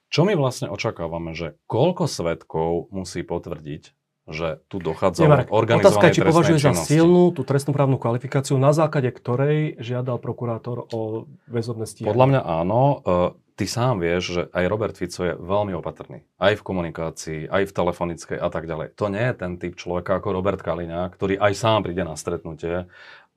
[0.08, 3.97] Čo my vlastne očakávame, že koľko svetkov musí potvrdiť,
[4.28, 9.08] že tu dochádza k organizovanej Otázka, či považuje za silnú tú trestnoprávnu kvalifikáciu, na základe
[9.16, 12.12] ktorej žiadal prokurátor o väzobné stíhanie?
[12.12, 12.82] Podľa mňa áno.
[13.08, 16.22] Uh, ty sám vieš, že aj Robert Fico je veľmi opatrný.
[16.38, 18.94] Aj v komunikácii, aj v telefonickej a tak ďalej.
[19.00, 22.86] To nie je ten typ človeka ako Robert Kaliňa, ktorý aj sám príde na stretnutie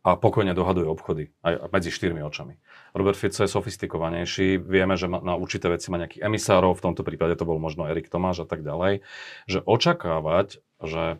[0.00, 2.56] a pokojne dohaduje obchody, aj medzi štyrmi očami.
[2.94, 7.38] Robert Fico je sofistikovanejší, vieme, že na určité veci má nejakých emisárov, v tomto prípade
[7.38, 9.06] to bol možno Erik Tomáš a tak ďalej,
[9.46, 11.18] že očakávať, že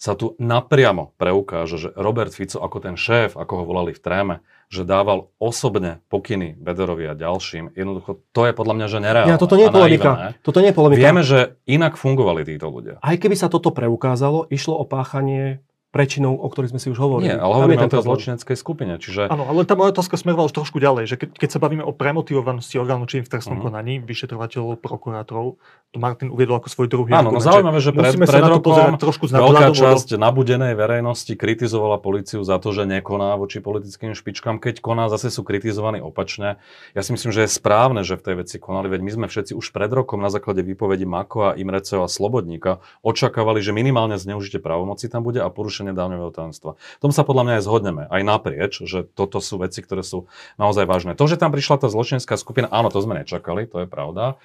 [0.00, 4.36] sa tu napriamo preukáže, že Robert Fico ako ten šéf, ako ho volali v tréme,
[4.72, 9.32] že dával osobne pokyny Bederovi a ďalším, jednoducho to je podľa mňa, že nereálne.
[9.34, 10.10] Ja, toto nie je polemika.
[10.40, 11.00] Toto nie je polemika.
[11.04, 12.96] Vieme, že inak fungovali títo ľudia.
[13.04, 17.34] Aj keby sa toto preukázalo, išlo o páchanie prečinou, o ktorých sme si už hovorili.
[17.34, 18.94] Nie, ale hovoríme o tej zločineckej skupine.
[19.02, 19.26] Čiže...
[19.26, 21.90] Áno, ale tá moja otázka smerovala už trošku ďalej, že keď, keď sa bavíme o
[21.90, 23.74] premotivovanosti orgánu čím v trestnom uh-huh.
[23.74, 25.58] konaní, vyšetrovateľov, prokurátorov,
[25.90, 29.74] to Martin uviedol ako svoj druhý Áno, no zaujímavé, že pred, pred rokom trošku veľká
[29.74, 34.62] časť nabudenej verejnosti kritizovala policiu za to, že nekoná voči politickým špičkám.
[34.62, 36.62] Keď koná, zase sú kritizovaní opačne.
[36.94, 39.58] Ja si myslím, že je správne, že v tej veci konali, veď my sme všetci
[39.58, 45.10] už pred rokom na základe výpovedi Makova, Imreceva a Slobodníka očakávali, že minimálne zneužite právomoci
[45.10, 46.76] tam bude a porušenie daňového tajomstva.
[47.00, 50.28] Tom sa podľa mňa aj zhodneme, aj naprieč, že toto sú veci, ktoré sú
[50.60, 51.16] naozaj vážne.
[51.16, 54.36] To, že tam prišla tá zločinecká skupina, áno, to sme nečakali, to je pravda.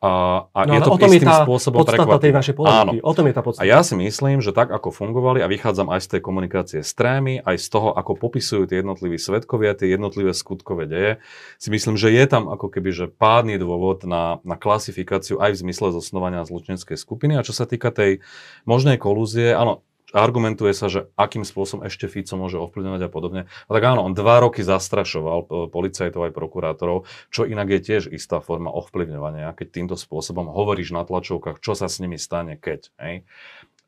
[0.00, 2.56] A, a no, je to o tom istým je tá spôsobom tej politiky.
[2.64, 2.96] Áno.
[3.04, 3.68] O tom je tá podstata.
[3.68, 6.96] A ja si myslím, že tak, ako fungovali, a vychádzam aj z tej komunikácie s
[6.96, 11.12] trémy, aj z toho, ako popisujú tie jednotliví svetkovia, tie jednotlivé skutkové deje,
[11.60, 15.68] si myslím, že je tam ako keby že pádny dôvod na, na klasifikáciu aj v
[15.68, 17.36] zmysle zosnovania zločinskej skupiny.
[17.36, 18.24] A čo sa týka tej
[18.64, 23.40] možnej kolúzie, áno, argumentuje sa, že akým spôsobom ešte Fico môže ovplyvňovať a podobne.
[23.66, 28.02] A tak áno, on dva roky zastrašoval e, policajtov aj prokurátorov, čo inak je tiež
[28.10, 32.90] istá forma ovplyvňovania, keď týmto spôsobom hovoríš na tlačovkách, čo sa s nimi stane, keď.
[32.98, 33.26] Hej.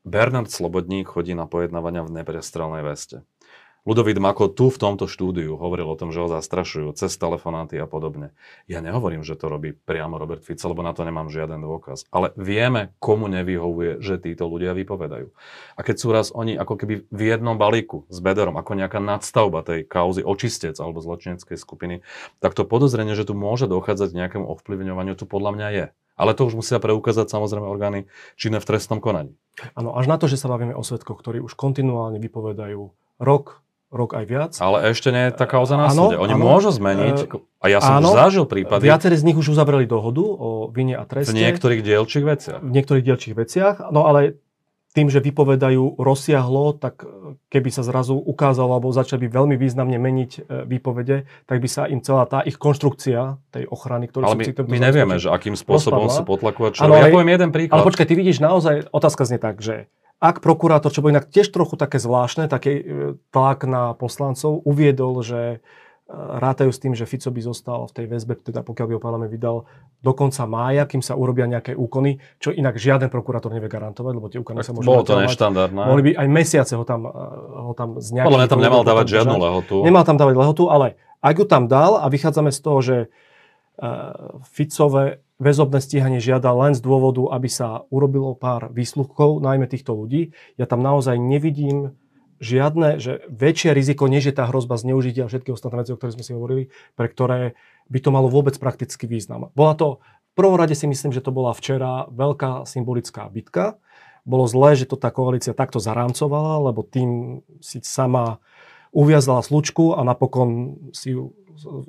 [0.02, 3.22] Bernard Slobodník chodí na pojednávania v neprestrelnej veste.
[3.82, 7.90] Ludovít Mako tu v tomto štúdiu hovoril o tom, že ho zastrašujú cez telefonáty a
[7.90, 8.30] podobne.
[8.70, 12.06] Ja nehovorím, že to robí priamo Robert Fico, lebo na to nemám žiaden dôkaz.
[12.14, 15.34] Ale vieme, komu nevyhovuje, že títo ľudia vypovedajú.
[15.74, 19.66] A keď sú raz oni ako keby v jednom balíku s Bederom, ako nejaká nadstavba
[19.66, 22.06] tej kauzy očistec alebo zločineckej skupiny,
[22.38, 25.86] tak to podozrenie, že tu môže dochádzať k nejakému ovplyvňovaniu, tu podľa mňa je.
[26.14, 28.06] Ale to už musia preukázať samozrejme orgány
[28.38, 29.34] činné v trestnom konaní.
[29.74, 33.58] Áno, až na to, že sa bavíme o svetkoch, ktorí už kontinuálne vypovedajú rok,
[33.92, 34.52] rok aj viac.
[34.56, 36.16] Ale ešte nie je taká kauza na súde.
[36.16, 36.42] Oni áno.
[36.42, 37.28] môžu zmeniť,
[37.62, 40.96] a ja som áno, už zažil prípady Viacerí z nich už uzavreli dohodu o vine
[40.96, 41.36] a v treste.
[41.36, 42.60] niektorých dielčích veciach.
[42.64, 44.42] v niektorých dielčích veciach, no ale
[44.92, 49.96] tým, že vypovedajú rozsiahlo, tak e, keby sa zrazu ukázalo, alebo začali by veľmi významne
[49.96, 54.36] meniť e, výpovede, tak by sa im celá tá ich konštrukcia tej ochrany, ktorú Ale
[54.36, 56.16] my, si my nevieme, že akým spôsobom rozpadla.
[56.16, 57.80] sú potlakovať Ja poviem jeden príklad.
[57.80, 59.88] Ale počkaj, ty vidíš naozaj, otázka znie tak, že
[60.22, 62.84] ak prokurátor, čo bolo inak tiež trochu také zvláštne, taký e,
[63.34, 65.58] tlak na poslancov, uviedol, že e,
[66.14, 69.34] rátajú s tým, že Fico by zostal v tej väzbe, teda pokiaľ by ho parlament
[69.34, 69.66] vydal
[69.98, 74.30] do konca mája, kým sa urobia nejaké úkony, čo inak žiaden prokurátor nevie garantovať, lebo
[74.30, 75.82] tie úkony Tak sa môžu bolo to neštandardné.
[75.90, 77.10] Mohli by aj mesiace ho tam, e,
[77.58, 79.46] ho tam z nejakých Podľa mňa tam nemal dávať žiadnu držať.
[79.50, 79.76] lehotu.
[79.82, 80.86] Nemal tam dávať lehotu, ale
[81.18, 82.96] ak ju tam dal a vychádzame z toho, že
[83.78, 89.98] uh, Ficové väzobné stíhanie žiada len z dôvodu, aby sa urobilo pár výsluchov, najmä týchto
[89.98, 91.98] ľudí, ja tam naozaj nevidím
[92.42, 96.26] žiadne, že väčšie riziko, než je tá hrozba zneužitia všetky ostatné veci, o ktorých sme
[96.26, 96.62] si hovorili,
[96.98, 97.54] pre ktoré
[97.86, 99.50] by to malo vôbec praktický význam.
[99.54, 100.02] Bola to,
[100.32, 103.78] v prvom rade si myslím, že to bola včera veľká symbolická bitka.
[104.24, 108.42] Bolo zlé, že to tá koalícia takto zarámcovala, lebo tým si sama
[108.92, 111.36] uviazala slučku a napokon si ju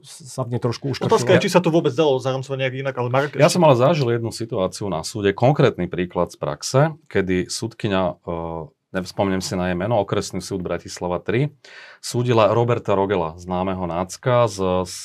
[0.04, 1.36] sa v nej trošku Otázka uškrtila.
[1.40, 4.08] je, či sa to vôbec dalo zaramcovať nejak inak, ale Marek, Ja som ale zažil
[4.12, 9.78] jednu situáciu na súde, konkrétny príklad z praxe, kedy súdkyňa, uh, nevzpomnem si na jej
[9.78, 11.50] meno, okresný súd Bratislava 3,
[12.00, 14.98] súdila Roberta Rogela, známeho nácka, z, z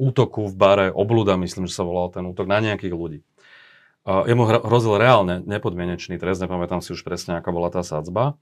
[0.00, 3.20] útoku v bare Obluda, myslím, že sa volal ten útok, na nejakých ľudí.
[4.04, 8.36] Uh, jemu hro- hrozil reálne nepodmienečný trest, nepamätám si už presne, aká bola tá sadzba,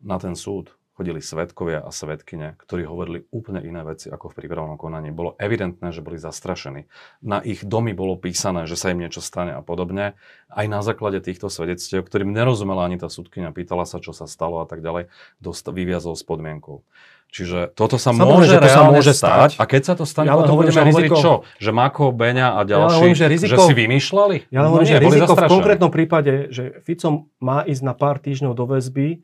[0.00, 4.76] na ten súd chodili svetkovia a svetkyne, ktorí hovorili úplne iné veci ako v prípravnom
[4.76, 5.08] konaní.
[5.08, 6.84] Bolo evidentné, že boli zastrašení.
[7.24, 10.12] Na ich domy bolo písané, že sa im niečo stane a podobne.
[10.52, 14.60] Aj na základe týchto svedectiev, ktorým nerozumela ani tá súdkynia, pýtala sa, čo sa stalo
[14.60, 15.08] a tak ďalej,
[15.40, 16.84] dost, vyviazol s podmienkou.
[17.30, 19.54] Čiže toto sa Samozrejme, môže že to sa môže stať.
[19.54, 19.62] stať.
[19.62, 21.32] A keď sa to stane, Ja potom hovorím, budeme hovoriť riziko- čo?
[21.62, 24.36] Že Mako, Beňa a ďalší, hovorím, že riziko- že si vymýšľali?
[24.50, 27.08] Ja hovorím, No že nie, riziko v konkrétnom prípade, že Fico
[27.38, 29.22] má ísť na pár týždňov do väzby,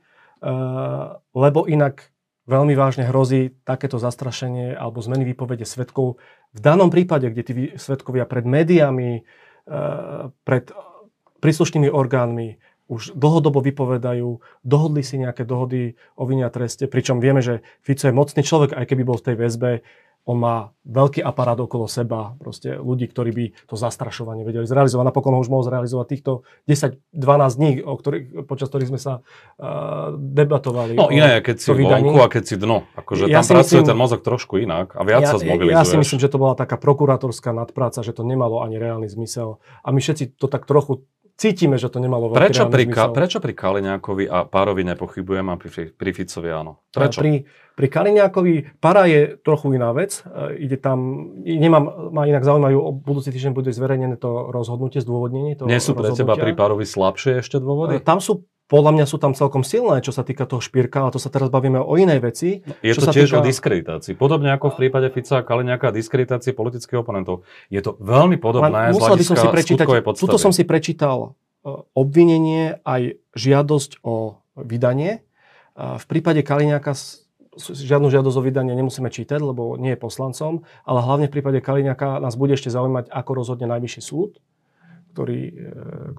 [1.32, 2.12] lebo inak
[2.46, 6.22] veľmi vážne hrozí takéto zastrašenie alebo zmeny výpovede svetkov.
[6.54, 9.26] V danom prípade, kde tí svetkovia pred médiami,
[9.66, 10.70] uh, pred
[11.42, 17.42] príslušnými orgánmi už dlhodobo vypovedajú, dohodli si nejaké dohody o vine a treste, pričom vieme,
[17.42, 19.70] že Fico je mocný človek, aj keby bol v tej väzbe,
[20.26, 25.06] on má veľký aparát okolo seba, proste ľudí, ktorí by to zastrašovanie vedeli zrealizovať.
[25.06, 26.32] Napokon ho už mohol zrealizovať týchto
[26.66, 27.14] 10-12
[27.58, 30.98] dní, o ktorých, počas ktorých sme sa uh, debatovali.
[30.98, 32.82] No iné keď si vonku a keď si dno.
[32.98, 35.78] Akože Ja tam pracuje myslím- ten mozog trošku inak a viac sa zmobilizuješ.
[35.78, 39.62] ja si myslím, že to bola taká prokurátorská nadpráca, že to nemalo ani reálny zmysel.
[39.86, 43.12] A my všetci to tak trochu cítime, že to nemalo veľký Prečo pri, zmysel.
[43.12, 46.82] Prečo pri Kaliňákovi a Párovi nepochybujem a pri, pri Ficovi áno?
[46.90, 47.20] Prečo?
[47.20, 47.44] Pri,
[47.76, 50.24] pri Kaliňákovi para je trochu iná vec.
[50.24, 55.60] E, Ide tam, nemám, ma inak zaujímajú, budúci týždeň bude zverejnené to rozhodnutie, zdôvodnenie.
[55.60, 56.56] To Nie sú pre teba pri.
[56.56, 58.00] Párovi slabšie ešte E, dôvody?
[58.00, 61.22] Tam sú, podľa mňa sú tam celkom silné, čo sa týka toho špírka, ale to
[61.22, 62.66] sa teraz bavíme o inej veci.
[62.82, 64.18] Je čo to sa tiež o týka- diskreditácii.
[64.18, 67.46] Podobne ako v prípade Fica a Kaliňáka diskreditácie politických oponentov.
[67.70, 69.86] Je to veľmi podobné z Len musel by som si hľadiska prečítať,
[70.18, 75.22] tuto som si prečítal e, obvinenie aj žiadosť o vydanie.
[75.78, 76.90] E, V prípade Kaliňáka
[77.56, 82.18] žiadnu žiadosť o vydanie nemusíme čítať, lebo nie je poslancom, ale hlavne v prípade Kaliňáka
[82.18, 84.42] nás bude ešte zaujímať, ako rozhodne najvyšší súd,
[85.16, 85.52] ktorý, e,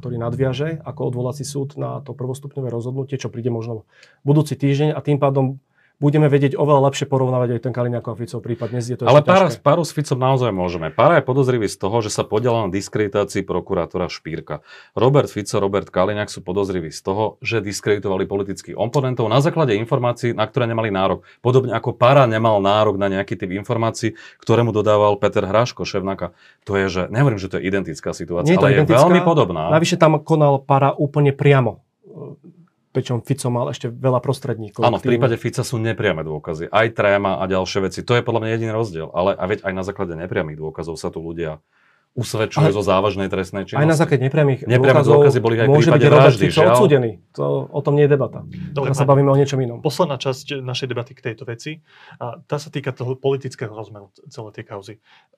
[0.02, 3.86] ktorý nadviaže ako odvolací súd na to prvostupňové rozhodnutie, čo príde možno
[4.26, 5.62] budúci týždeň a tým pádom
[5.98, 8.70] budeme vedieť oveľa lepšie porovnávať aj ten Kaliňákov a Ficov prípad.
[8.70, 9.66] Dnes je to Ale pára, ťažké.
[9.66, 10.94] páru s Ficom naozaj môžeme.
[10.94, 14.62] Pára je podozrivý z toho, že sa podielal na diskreditácii prokurátora Špírka.
[14.94, 20.38] Robert Fico, Robert Kaliňák sú podozriví z toho, že diskreditovali politických oponentov na základe informácií,
[20.38, 21.26] na ktoré nemali nárok.
[21.42, 26.38] Podobne ako Pára nemal nárok na nejaký typ informácií, ktoré mu dodával Peter Hráško, šéfnaka.
[26.70, 29.02] To je, že nehovorím, že to je identická situácia, je to ale identická.
[29.02, 29.74] je veľmi podobná.
[29.74, 31.82] Navyše tam konal para úplne priamo.
[32.96, 34.82] Pričom Fico mal ešte veľa prostredníkov.
[34.82, 36.72] Áno, v prípade Fica sú nepriame dôkazy.
[36.72, 38.00] Aj tréma a ďalšie veci.
[38.02, 39.08] To je podľa mňa jediný rozdiel.
[39.12, 41.60] Ale a veď aj na základe nepriamých dôkazov sa tu ľudia
[42.18, 43.78] usvedčujú zo závažnej trestnej činnosti.
[43.78, 46.58] Aj na základe nepriamých Nepriame dôkazov dôkazy boli aj môže prípade byť Robert vraždy, Fico
[46.58, 46.74] žiaľ.
[46.74, 47.12] odsúdený.
[47.38, 48.40] To, o tom nie je debata.
[48.74, 49.86] Dobre, Teraz sa bavíme o niečom inom.
[49.86, 51.86] Posledná časť našej debaty k tejto veci,
[52.18, 54.94] a tá sa týka toho politického rozmeru celej tej kauzy.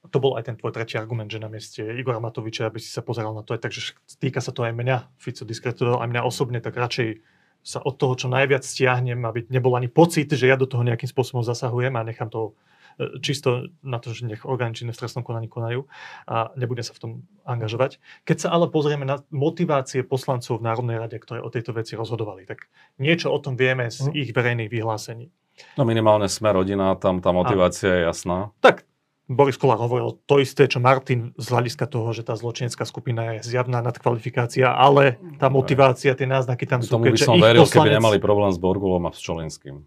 [0.08, 3.04] To bol aj ten tvoj tretí argument, že na mieste Igora Matoviča, aby si sa
[3.04, 6.10] pozeral na to aj tak, že však týka sa to aj mňa, Fico diskreditoval aj
[6.16, 7.39] mňa osobne, tak radšej
[7.70, 11.06] sa od toho čo najviac stiahnem, aby nebol ani pocit, že ja do toho nejakým
[11.06, 12.58] spôsobom zasahujem a nechám to
[12.98, 15.86] e, čisto na to, že nech orgány činné v trestnom konaní konajú
[16.26, 17.12] a nebudem sa v tom
[17.46, 18.02] angažovať.
[18.26, 22.50] Keď sa ale pozrieme na motivácie poslancov v Národnej rade, ktoré o tejto veci rozhodovali,
[22.50, 22.66] tak
[22.98, 24.14] niečo o tom vieme z Mhm.
[24.18, 25.30] ich verejných vyhlásení.
[25.78, 28.50] No minimálne sme rodina, tam tá motivácia a, je jasná.
[28.64, 28.89] Tak
[29.30, 33.46] Boris Kolár hovoril to isté, čo Martin z hľadiska toho, že tá zločinecká skupina je
[33.54, 36.98] zjavná nadkvalifikácia, ale tá motivácia, tie náznaky tam sú.
[36.98, 37.94] Tomu by som veril, poslanec...
[37.94, 39.86] keby nemali problém s Borgulom a s Čolinským.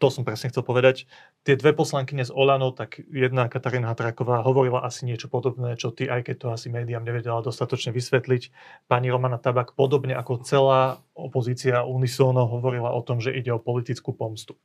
[0.00, 1.04] To som presne chcel povedať.
[1.44, 6.08] Tie dve poslankyne z Olano, tak jedna Katarína Hatraková hovorila asi niečo podobné, čo ty,
[6.08, 8.42] aj keď to asi médiám nevedela dostatočne vysvetliť.
[8.88, 14.16] Pani Romana Tabak podobne ako celá opozícia unisóno hovorila o tom, že ide o politickú
[14.16, 14.56] pomstu.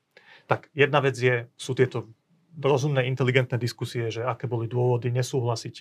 [0.47, 2.07] Tak jedna vec je, sú tieto
[2.59, 5.75] rozumné, inteligentné diskusie, že aké boli dôvody nesúhlasiť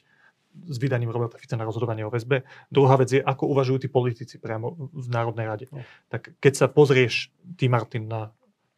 [0.52, 2.44] s vydaním Roberta Fica na rozhodovanie o väzbe.
[2.68, 5.66] Druhá vec je, ako uvažujú tí politici priamo v Národnej rade.
[5.72, 5.80] No.
[6.12, 8.28] Tak keď sa pozrieš, ty Martin, na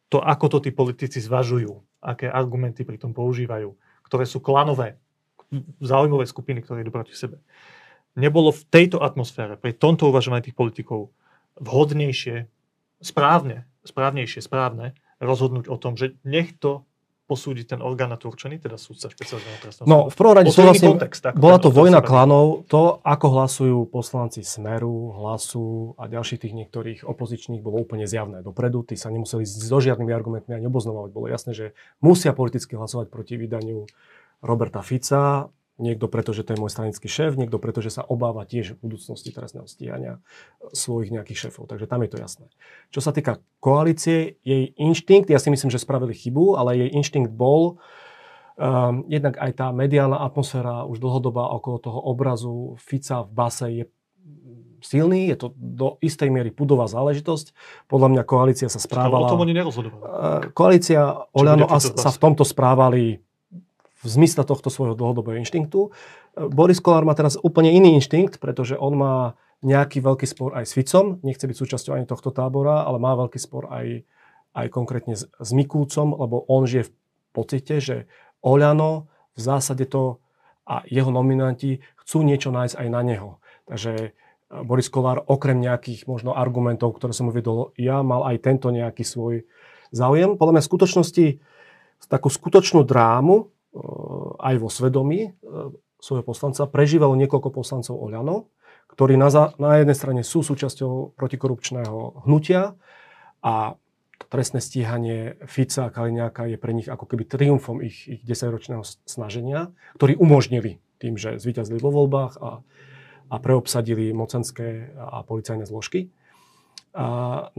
[0.07, 3.75] to, ako to tí politici zvažujú, aké argumenty pri tom používajú,
[4.07, 4.95] ktoré sú klanové,
[5.83, 7.43] záujmové skupiny, ktoré idú proti sebe.
[8.15, 11.11] Nebolo v tejto atmosfére, pri tomto uvažovaní tých politikov
[11.59, 12.47] vhodnejšie,
[13.03, 16.87] správne, správnejšie, správne rozhodnúť o tom, že nech to
[17.25, 20.93] posúdiť ten orgán na to určený, teda súdca špeciálneho trestného No, v prvom rade súhlasím,
[20.93, 26.99] kontext, bola to vojna klanov, to, ako hlasujú poslanci Smeru, Hlasu a ďalších tých niektorých
[27.01, 28.85] opozičných, bolo úplne zjavné dopredu.
[28.85, 31.09] Tí sa nemuseli so žiadnymi argumentmi ani oboznamovať.
[31.09, 31.65] Bolo jasné, že
[31.97, 33.89] musia politicky hlasovať proti vydaniu
[34.45, 38.47] Roberta Fica, Niekto preto, že to je môj stranický šéf, niekto preto, že sa obáva
[38.47, 40.23] tiež v budúcnosti trestného stíhania
[40.71, 41.67] svojich nejakých šéfov.
[41.67, 42.47] Takže tam je to jasné.
[42.95, 47.27] Čo sa týka koalície, jej inštinkt, ja si myslím, že spravili chybu, ale jej inštinkt
[47.27, 47.83] bol,
[48.55, 53.83] um, jednak aj tá mediálna atmosféra už dlhodobá okolo toho obrazu Fica v base je
[54.79, 57.51] silný, je to do istej miery pudová záležitosť.
[57.91, 59.27] Podľa mňa koalícia sa správala...
[59.27, 59.99] O tom oni nerozhodovali.
[59.99, 63.19] Uh, koalícia Oľano sa v tomto správali
[64.05, 65.89] v zmysle tohto svojho dlhodobého inštinktu.
[66.53, 69.15] Boris Kolár má teraz úplne iný inštinkt, pretože on má
[69.65, 73.39] nejaký veľký spor aj s Ficom, nechce byť súčasťou ani tohto tábora, ale má veľký
[73.41, 74.05] spor aj,
[74.53, 76.93] aj konkrétne s, s Mikúcom, lebo on žije v
[77.33, 77.95] pocite, že
[78.45, 80.21] Oľano v zásade to
[80.69, 83.29] a jeho nominanti chcú niečo nájsť aj na neho.
[83.65, 84.09] Takže e,
[84.61, 89.49] Boris Kolár okrem nejakých možno argumentov, ktoré som uvedol ja, mal aj tento nejaký svoj
[89.89, 90.37] záujem.
[90.37, 91.25] Podľa mňa v skutočnosti
[92.05, 93.49] takú skutočnú drámu
[94.39, 95.29] aj vo svedomí e,
[95.99, 98.47] svojho poslanca prežívalo niekoľko poslancov Oľano,
[98.91, 102.77] ktorí na, za, na jednej strane sú súčasťou protikorupčného hnutia
[103.41, 103.75] a
[104.31, 109.75] trestné stíhanie Fica a Kaliňáka je pre nich ako keby triumfom ich, ich 10-ročného snaženia,
[109.99, 112.63] ktorí umožnili tým, že zvíťazili vo voľbách a,
[113.27, 116.15] a preobsadili mocenské a policajné zložky.
[116.95, 117.07] A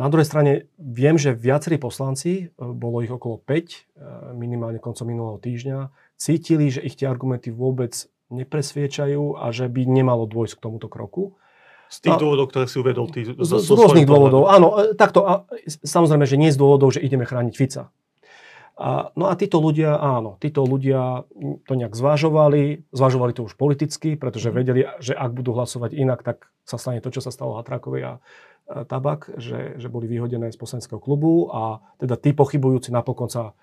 [0.01, 3.81] na druhej strane viem, že viacerí poslanci, e, bolo ich okolo 5, e,
[4.33, 7.93] minimálne koncom minulého týždňa, cítili, že ich tie argumenty vôbec
[8.33, 11.39] nepresviečajú a že by nemalo dôjsť k tomuto kroku.
[11.87, 13.23] Z tých a, dôvodov, ktoré si uvedol ty.
[13.23, 14.75] Z, z, z rôznych dôvodov, áno.
[14.75, 15.47] E, takto, a,
[15.87, 17.95] samozrejme, že nie z dôvodov, že ideme chrániť Fica.
[18.77, 21.25] A, no a títo ľudia, áno, títo ľudia
[21.65, 24.55] to nejak zvažovali, zvažovali to už politicky, pretože mhm.
[24.59, 28.13] vedeli, že ak budú hlasovať inak, tak sa stane to, čo sa stalo Hatrákovi a
[28.67, 33.55] tabak, že, že boli vyhodené z poslaneckého klubu a teda tí pochybujúci napokon sa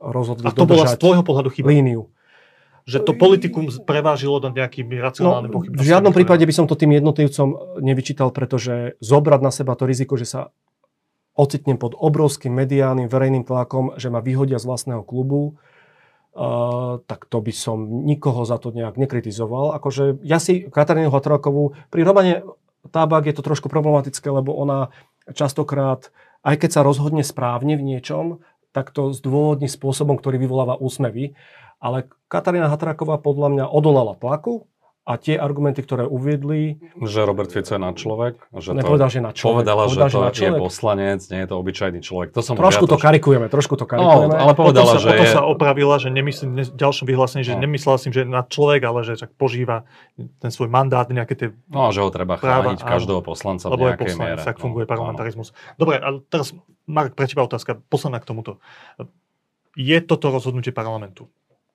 [0.00, 1.70] rozhodli A to bola z tvojho pohľadu chyba?
[1.70, 2.08] Líniu.
[2.88, 5.84] Že to politikum prevážilo nad nejakými racionálnymi no, pochybnosťami?
[5.84, 10.16] V žiadnom prípade by som to tým jednotlivcom nevyčítal, pretože zobrať na seba to riziko,
[10.16, 10.40] že sa
[11.36, 15.60] ocitnem pod obrovským mediálnym verejným tlakom, že ma vyhodia z vlastného klubu,
[16.30, 19.74] Uh, tak to by som nikoho za to nejak nekritizoval.
[19.74, 22.46] Akože ja si Katarínu Hatrakovú pri Romane
[22.88, 24.88] Tabak je to trošku problematické, lebo ona
[25.36, 26.08] častokrát,
[26.40, 31.34] aj keď sa rozhodne správne v niečom, tak to zdôvodní spôsobom, ktorý vyvoláva úsmevy.
[31.80, 34.68] Ale Katarína Hatraková podľa mňa odolala tlaku,
[35.10, 36.78] a tie argumenty, ktoré uviedli...
[37.02, 38.38] Že Robert Fico je na človek?
[38.54, 39.66] Že nepovedal, že na človek.
[39.66, 42.28] Povedala, povedal, že to že je poslanec, nie je to obyčajný človek.
[42.30, 44.30] To som trošku to karikujeme, trošku to karikujeme.
[44.30, 45.34] No, ale povedala, potom že sa, je...
[45.34, 47.66] sa opravila, že nemyslím, v ďalšom vyhlásení, že no.
[47.66, 49.82] nemyslela si, že na človek, ale že tak požíva
[50.14, 54.14] ten svoj mandát, nejaké tie No, že ho treba práva, chrániť každého poslanca v nejakej
[54.14, 54.46] poslanec, miere.
[54.46, 55.50] tak funguje no, parlamentarizmus.
[55.50, 55.74] Áno.
[55.74, 56.54] Dobre, ale teraz,
[56.86, 58.62] Mark, pre teba otázka, posledná k tomuto.
[59.74, 61.26] Je toto rozhodnutie parlamentu?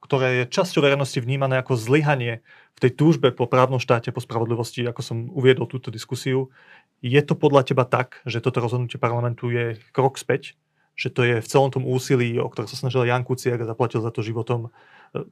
[0.06, 2.46] Ktoré je časťou verejnosti vnímané ako zlyhanie
[2.78, 6.54] v tej túžbe po právnom štáte, po spravodlivosti, ako som uviedol túto diskusiu.
[7.02, 10.54] Je to podľa teba tak, že toto rozhodnutie parlamentu je krok späť?
[10.94, 14.00] Že to je v celom tom úsilí, o ktoré sa snažil Jan Kuciak a zaplatil
[14.06, 14.70] za to životom,
[15.12, 15.26] e,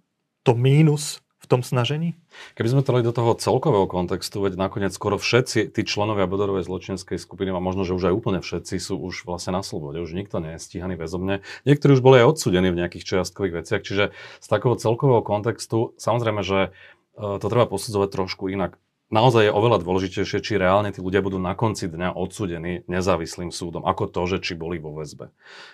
[0.44, 2.16] to mínus v tom snažení?
[2.56, 6.64] Keby sme to dali do toho celkového kontextu, veď nakoniec skoro všetci tí členovia Bodorovej
[6.64, 10.16] zločinskej skupiny, a možno, že už aj úplne všetci sú už vlastne na slobode, už
[10.16, 11.44] nikto nie je stíhaný väzobne.
[11.68, 16.42] Niektorí už boli aj odsudení v nejakých čiastkových veciach, čiže z takého celkového kontextu samozrejme,
[16.48, 16.72] že
[17.20, 18.80] e, to treba posudzovať trošku inak.
[19.10, 23.84] Naozaj je oveľa dôležitejšie, či reálne tí ľudia budú na konci dňa odsudení nezávislým súdom,
[23.84, 25.34] ako to, že či boli vo väzbe.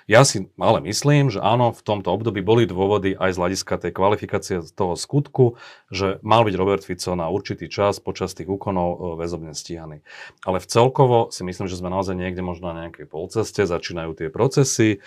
[0.09, 3.91] Ja si ale myslím, že áno, v tomto období boli dôvody aj z hľadiska tej
[3.93, 5.59] kvalifikácie toho skutku,
[5.93, 10.01] že mal byť Robert Fico na určitý čas počas tých úkonov e, väzobne stíhaný.
[10.47, 14.27] Ale v celkovo si myslím, že sme naozaj niekde možno na nejakej polceste, začínajú tie
[14.32, 15.03] procesy,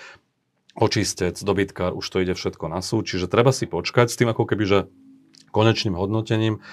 [0.72, 4.48] očistec, dobytkár, už to ide všetko na súd, čiže treba si počkať s tým ako
[4.48, 4.78] keby, že
[5.52, 6.64] konečným hodnotením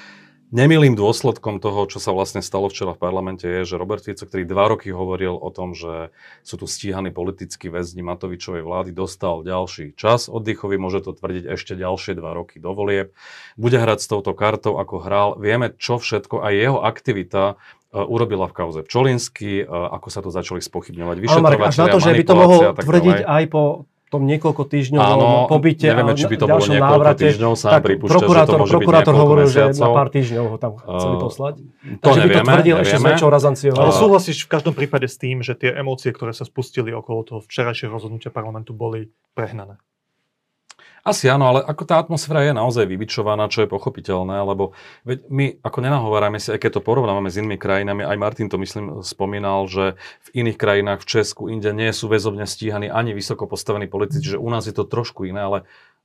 [0.49, 4.49] Nemilým dôsledkom toho, čo sa vlastne stalo včera v parlamente, je, že Robert Fico, ktorý
[4.49, 6.09] dva roky hovoril o tom, že
[6.41, 11.77] sú tu stíhaní politickí väzni Matovičovej vlády, dostal ďalší čas oddychový, môže to tvrdiť ešte
[11.77, 13.13] ďalšie dva roky do volieb.
[13.61, 15.29] Bude hrať s touto kartou, ako hral.
[15.37, 20.33] Vieme, čo všetko a jeho aktivita e, urobila v kauze Pčolinsky, e, ako sa to
[20.33, 24.25] začali spochybňovať vyšetrovateľia, Ale až na to, že by to mohol tvrdiť aj po tom
[24.25, 28.13] niekoľko týždňov Áno, pobyte nevieme, či by to bolo niekoľko návrate, týždňov, sám tak pripúšťa,
[28.17, 29.77] prokurátor, že to môže prokurátor byť hovoril, mesiacov.
[29.77, 31.53] že na pár týždňov ho tam chceli poslať.
[31.61, 32.85] To Takže nevieme, by to tvrdil nevieme.
[32.89, 33.73] ešte s väčšou razanciou.
[33.77, 37.39] Ale súhlasíš v každom prípade s tým, že tie emócie, ktoré sa spustili okolo toho
[37.45, 39.77] včerajšieho rozhodnutia parlamentu, boli prehnané.
[41.09, 44.77] Asi áno, ale ako tá atmosféra je naozaj vybičovaná, čo je pochopiteľné, lebo
[45.09, 48.61] veď my ako nenahovárame si, aj keď to porovnávame s inými krajinami, aj Martin to
[48.61, 49.97] myslím spomínal, že
[50.29, 54.37] v iných krajinách, v Česku, inde nie sú väzobne stíhaní ani vysoko postavení politici, že
[54.37, 55.57] u nás je to trošku iné, ale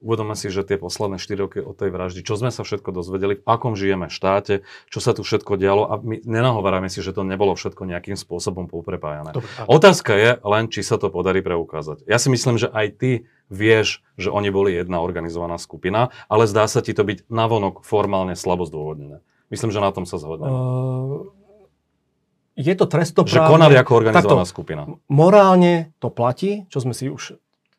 [0.04, 3.40] uvedome si, že tie posledné 4 roky od tej vraždy, čo sme sa všetko dozvedeli,
[3.40, 7.24] v akom žijeme štáte, čo sa tu všetko dialo a my nenahovárame si, že to
[7.24, 9.32] nebolo všetko nejakým spôsobom poprepájané.
[9.32, 9.48] Dobre.
[9.64, 12.04] Otázka je len, či sa to podarí preukázať.
[12.04, 13.10] Ja si myslím, že aj ty
[13.48, 18.36] vieš, že oni boli jedna organizovaná skupina, ale zdá sa ti to byť navonok formálne
[18.36, 19.24] slabo zdôvodnené.
[19.48, 20.52] Myslím, že na tom sa zhodneme.
[20.52, 21.32] Uh,
[22.54, 23.34] je to trestoprávne.
[23.34, 24.82] že konali ako organizovaná takto, skupina.
[25.10, 27.38] Morálne to platí, čo sme si už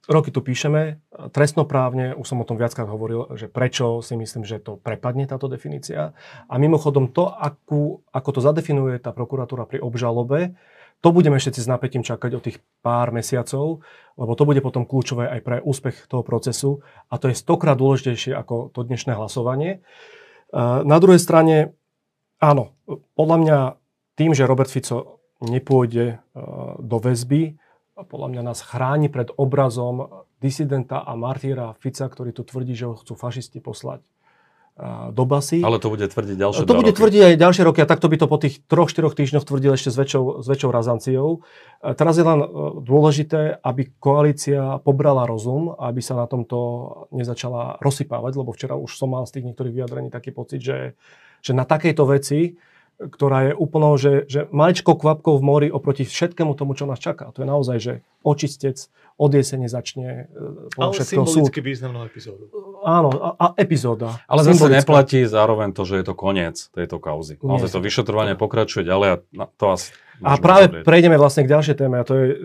[0.10, 1.02] roky tu píšeme.
[1.34, 5.50] Trestnoprávne, už som o tom viackrát hovoril, že prečo si myslím, že to prepadne táto
[5.50, 6.14] definícia.
[6.46, 10.54] A mimochodom to, akú, ako to zadefinuje tá prokuratúra pri obžalobe,
[11.04, 13.84] to budeme všetci s napätím čakať o tých pár mesiacov,
[14.16, 16.82] lebo to bude potom kľúčové aj pre úspech toho procesu
[17.12, 19.86] a to je stokrát dôležitejšie ako to dnešné hlasovanie.
[20.50, 21.76] Uh, Na druhej strane,
[22.40, 22.74] áno,
[23.14, 23.58] podľa mňa
[24.16, 27.60] tým, že Robert Fico nepôjde uh, do väzby,
[27.96, 33.00] podľa mňa nás chráni pred obrazom disidenta a martýra Fica, ktorý tu tvrdí, že ho
[33.00, 34.04] chcú fašisti poslať
[35.16, 35.64] do basy.
[35.64, 37.00] Ale to bude tvrdiť ďalšie To bude roky.
[37.00, 39.88] tvrdiť aj ďalšie roky a takto by to po tých troch, štyroch týždňoch tvrdil ešte
[39.88, 41.48] s väčšou, s väčšou razanciou.
[41.80, 42.48] Teraz je len e,
[42.84, 46.60] dôležité, aby koalícia pobrala rozum, aby sa na tomto
[47.16, 51.00] nezačala rozsypávať, lebo včera už som mal z tých niektorých vyjadrení taký pocit, že,
[51.40, 52.60] že na takejto veci,
[52.98, 57.32] ktorá je úplnou, že, že maličkou kvapkou v mori oproti všetkému tomu, čo nás čaká.
[57.32, 61.48] To je naozaj, že očistec od jesene začne e, Ale všetkého súd.
[61.48, 62.52] symbolicky významnú epizódu.
[62.84, 64.20] Áno, a, a epizóda.
[64.28, 67.40] Ale zase neplatí zároveň to, že je to koniec tejto kauzy.
[67.40, 67.56] Nie.
[67.56, 70.84] Naozaj to vyšetrovanie pokračuje ďalej a na- to asi A práve uzavrieť.
[70.84, 72.36] prejdeme vlastne k ďalšej téme a to je e,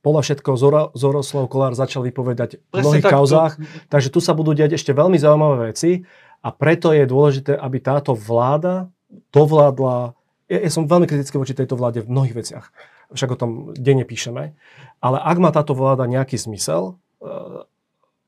[0.00, 3.52] podľa všetkého Zora, Zoroslav Kolár začal vypovedať v Presne mnohých tak, to- kauzách,
[3.88, 6.04] takže tu sa budú diať ešte veľmi zaujímavé veci
[6.40, 8.88] a preto je dôležité, aby táto vláda
[9.32, 10.16] dovládla,
[10.48, 12.66] ja, ja som veľmi kritický voči tejto vláde v mnohých veciach,
[13.12, 14.56] však o tom denne píšeme,
[15.00, 17.28] ale ak má táto vláda nejaký zmysel e,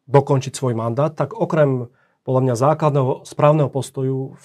[0.09, 1.89] dokončiť svoj mandát, tak okrem
[2.25, 4.45] podľa mňa základného správneho postoju v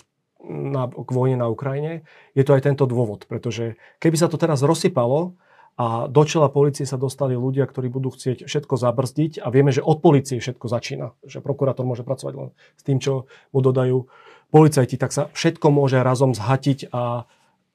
[0.50, 3.28] na, k vojne na Ukrajine, je to aj tento dôvod.
[3.28, 5.36] Pretože keby sa to teraz rozsypalo
[5.80, 9.84] a do čela policie sa dostali ľudia, ktorí budú chcieť všetko zabrzdiť a vieme, že
[9.84, 14.08] od policie všetko začína, že prokurátor môže pracovať len s tým, čo mu dodajú
[14.50, 17.26] policajti, tak sa všetko môže razom zhatiť a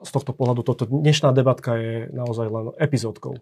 [0.05, 3.41] z tohto pohľadu toto dnešná debatka je naozaj len epizódkou.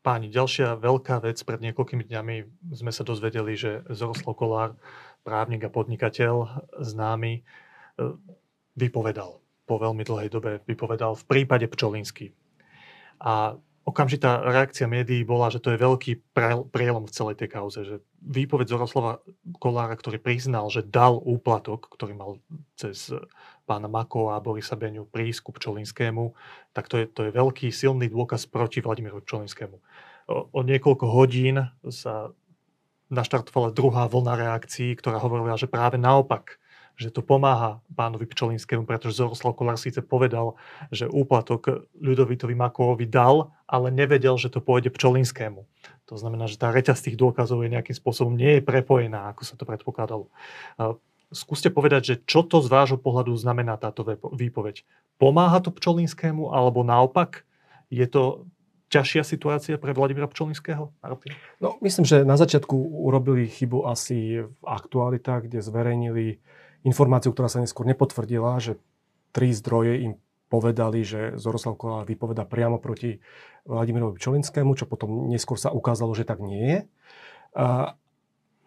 [0.00, 1.36] Páni, ďalšia veľká vec.
[1.44, 2.36] Pred niekoľkými dňami
[2.72, 4.70] sme sa dozvedeli, že Zoroslav Kolár,
[5.20, 7.42] právnik a podnikateľ známy, e,
[8.80, 9.44] vypovedal.
[9.68, 12.32] Po veľmi dlhej dobe vypovedal v prípade Pčolinsky.
[13.20, 13.60] A
[13.90, 16.32] okamžitá reakcia médií bola, že to je veľký
[16.70, 17.82] prielom v celej tej kauze.
[17.82, 19.18] Že výpoveď Zoroslava
[19.58, 22.30] Kolára, ktorý priznal, že dal úplatok, ktorý mal
[22.78, 23.10] cez
[23.66, 26.34] pána Mako a Borisa Beňu prísť ku Pčolinskému,
[26.70, 29.76] tak to je, to je veľký silný dôkaz proti Vladimiru Pčolinskému.
[30.30, 31.58] O, o niekoľko hodín
[31.90, 32.30] sa
[33.10, 36.59] naštartovala druhá vlna reakcií, ktorá hovorila, že práve naopak,
[37.00, 40.60] že to pomáha pánovi Pčolinskému, pretože Zoroslav Kolár síce povedal,
[40.92, 45.64] že úplatok Ľudovitovi Makovovi dal, ale nevedel, že to pôjde Pčolinskému.
[46.12, 49.56] To znamená, že tá reťaz tých dôkazov je nejakým spôsobom nie je prepojená, ako sa
[49.56, 50.28] to predpokladalo.
[51.32, 54.04] Skúste povedať, že čo to z vášho pohľadu znamená táto
[54.36, 54.84] výpoveď.
[55.16, 57.48] Pomáha to Pčolinskému, alebo naopak
[57.88, 58.44] je to
[58.90, 60.90] ťažšia situácia pre Vladimíra Pčolinského?
[61.62, 62.74] No, myslím, že na začiatku
[63.06, 66.42] urobili chybu asi v aktualitách, kde zverejnili
[66.82, 68.80] informáciu, ktorá sa neskôr nepotvrdila, že
[69.30, 70.12] tri zdroje im
[70.50, 73.22] povedali, že Zoroslav Kolár vypoveda priamo proti
[73.70, 76.78] Vladimirovi Pčolinskému, čo potom neskôr sa ukázalo, že tak nie je.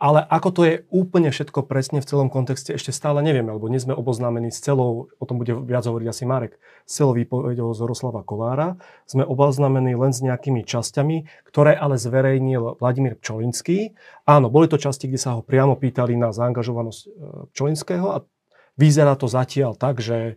[0.03, 3.79] Ale ako to je úplne všetko presne v celom kontexte, ešte stále nevieme, lebo nie
[3.79, 8.19] sme oboznámení s celou, o tom bude viac hovoriť asi Marek, s celou výpovedou Zoroslava
[8.27, 8.75] Kolára.
[9.07, 13.95] Sme oboznámení len s nejakými časťami, ktoré ale zverejnil Vladimír Pčolinský.
[14.27, 17.07] Áno, boli to časti, kde sa ho priamo pýtali na zaangažovanosť e,
[17.55, 18.27] Pčolinského a
[18.75, 20.35] vyzerá to zatiaľ tak, že,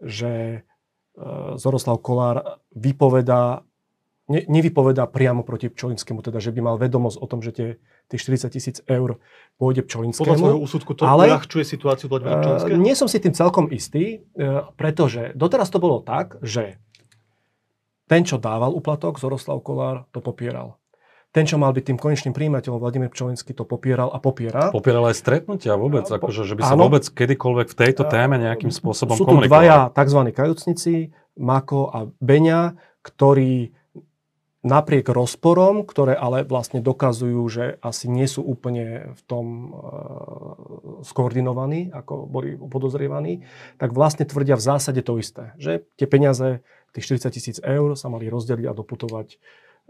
[0.00, 0.58] že e,
[1.60, 3.60] Zoroslav Kolár vypovedá
[4.30, 7.68] ne, nevypovedá priamo proti Pčolinskému, teda že by mal vedomosť o tom, že tie,
[8.06, 9.18] tie 40 tisíc eur
[9.58, 10.22] pôjde Pčolinskému.
[10.22, 12.78] Podľa svojho úsudku to ale, uľahčuje situáciu Vladimíra eh, Pčolinského?
[12.78, 16.78] Nie som si tým celkom istý, uh, pretože doteraz to bolo tak, že
[18.06, 20.76] ten, čo dával uplatok, Zoroslav Kolár, to popieral.
[21.32, 24.68] Ten, čo mal byť tým konečným príjimateľom, Vladimír Pčolinský to popieral a popiera.
[24.68, 28.36] Popieral aj stretnutia vôbec, po, akože, že by sa áno, vôbec kedykoľvek v tejto téme
[28.36, 30.28] nejakým spôsobom Sú tu dvaja tzv.
[30.28, 31.08] kajúcnici,
[31.40, 33.72] Mako a Beňa, ktorí
[34.62, 39.78] napriek rozporom, ktoré ale vlastne dokazujú, že asi nie sú úplne v tom uh,
[41.02, 43.42] skoordinovaní, ako boli podozrievaní,
[43.76, 45.50] tak vlastne tvrdia v zásade to isté.
[45.58, 46.48] Že tie peniaze,
[46.94, 49.28] tých 40 tisíc eur sa mali rozdeliť a doputovať,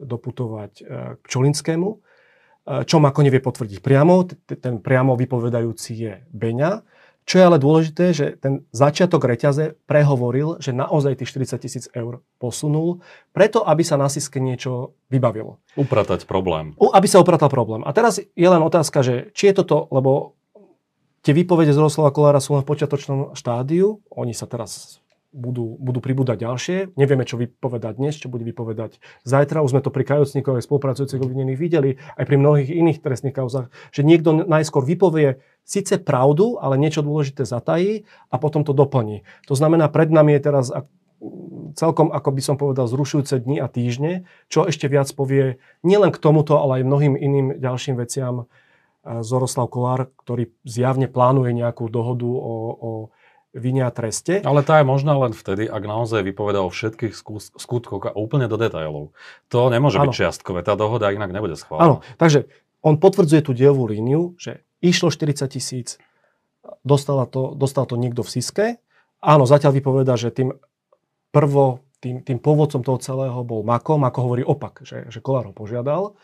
[0.01, 1.89] doputovať uh, k Čolinskému.
[1.93, 6.73] Uh, čo Mako nevie potvrdiť priamo, ten priamo vypovedajúci je Beňa.
[7.23, 12.27] Čo je ale dôležité, že ten začiatok reťaze prehovoril, že naozaj tých 40 tisíc eur
[12.43, 12.99] posunul,
[13.31, 15.63] preto aby sa na Siske niečo vybavilo.
[15.79, 16.75] Upratať problém.
[16.83, 17.87] U, aby sa upratal problém.
[17.87, 20.35] A teraz je len otázka, že či je toto, lebo
[21.23, 24.99] tie výpovede z Roslava Kolára sú len v počiatočnom štádiu, oni sa teraz
[25.33, 26.77] budú, budú pribúdať ďalšie.
[26.95, 29.65] Nevieme, čo vypovedať dnes, čo bude vypovedať zajtra.
[29.65, 34.05] Už sme to pri kajúcníkoch spolupracujúcich obvinených videli, aj pri mnohých iných trestných kauzách, že
[34.05, 39.25] niekto najskôr vypovie síce pravdu, ale niečo dôležité zatají a potom to doplní.
[39.49, 40.69] To znamená, pred nami je teraz
[41.79, 46.21] celkom, ako by som povedal, zrušujúce dni a týždne, čo ešte viac povie nielen k
[46.21, 48.51] tomuto, ale aj mnohým iným ďalším veciam
[49.03, 52.91] Zoroslav Kolár, ktorý zjavne plánuje nejakú dohodu o, o
[53.53, 54.41] vine a treste.
[54.41, 57.13] Ale tá je možná len vtedy, ak naozaj vypoveda o všetkých
[57.57, 59.13] skutkoch a úplne do detailov.
[59.53, 60.09] To nemôže ano.
[60.09, 61.85] byť čiastkové, tá dohoda inak nebude schválená.
[61.85, 62.49] Áno, takže
[62.81, 66.01] on potvrdzuje tú dievú líniu, že išlo 40 tisíc,
[66.83, 68.67] dostala to, dostal to niekto v Siske.
[69.23, 70.57] Áno, zatiaľ vypoveda, že tým
[71.31, 74.01] prvo, tým, tým pôvodcom toho celého bol Mako.
[74.03, 76.19] Mako hovorí opak, že, že Kolár ho požiadal.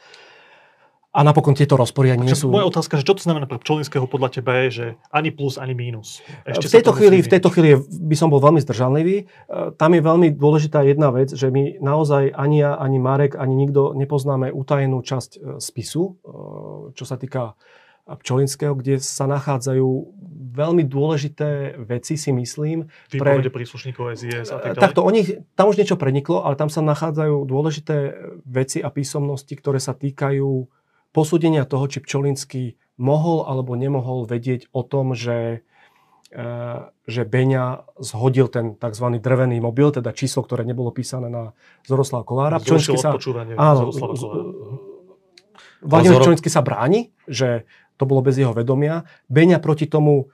[1.08, 2.52] A napokon tieto rozpory nie sú...
[2.52, 5.72] Moja otázka, že čo to znamená pre Pčolinského podľa teba je, že ani plus, ani
[5.72, 6.20] mínus.
[6.44, 9.24] Ešte v, tejto chvíli, v tejto chvíli by som bol veľmi zdržanlivý.
[9.24, 9.24] E,
[9.80, 13.96] tam je veľmi dôležitá jedna vec, že my naozaj ani ja, ani Marek, ani nikto
[13.96, 17.56] nepoznáme utajenú časť e, spisu, e, čo sa týka
[18.08, 19.88] Pčolinského, kde sa nachádzajú
[20.56, 22.88] veľmi dôležité veci, si myslím.
[23.12, 23.64] Výpovede pre...
[23.64, 24.84] príslušníkov SIS a tak ďalej.
[24.84, 25.20] Takto, oni,
[25.52, 27.96] tam už niečo preniklo, ale tam sa nachádzajú dôležité
[28.48, 30.77] veci a písomnosti, ktoré sa týkajú
[31.12, 32.64] posúdenia toho, či Pčolinský
[32.98, 35.62] mohol alebo nemohol vedieť o tom, že,
[36.34, 36.44] e,
[37.06, 39.06] že Beňa zhodil ten tzv.
[39.22, 41.54] drevený mobil, teda číslo, ktoré nebolo písané na
[41.86, 42.58] Zoroslav Kolára.
[42.58, 43.14] Pčolinský sa,
[43.56, 43.94] áno,
[45.78, 47.64] Vladimír Pčolinský sa bráni, že
[47.98, 49.06] to bolo bez jeho vedomia.
[49.30, 50.30] Beňa proti tomu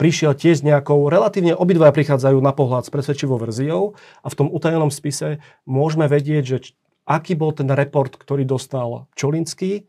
[0.00, 3.94] prišiel tiež s nejakou, relatívne obidvaja prichádzajú na pohľad s presvedčivou verziou
[4.24, 5.38] a v tom utajenom spise
[5.68, 6.56] môžeme vedieť, že
[7.06, 9.86] aký bol ten report, ktorý dostal Čolinský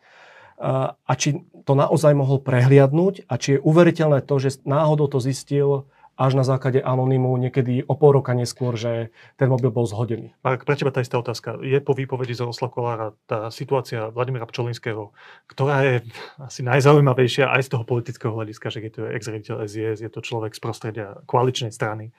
[0.64, 5.90] a či to naozaj mohol prehliadnúť a či je uveriteľné to, že náhodou to zistil
[6.14, 10.38] až na základe anonymu niekedy o pol roka neskôr, že ten mobil bol zhodený.
[10.46, 11.58] Marek, pre teba tá istá otázka.
[11.66, 15.10] Je po výpovedi Zoroslav Kolára tá situácia Vladimíra Pčolinského,
[15.50, 15.96] ktorá je
[16.38, 20.54] asi najzaujímavejšia aj z toho politického hľadiska, že je to ex-rediteľ SIS, je to človek
[20.54, 22.14] z prostredia koaličnej strany.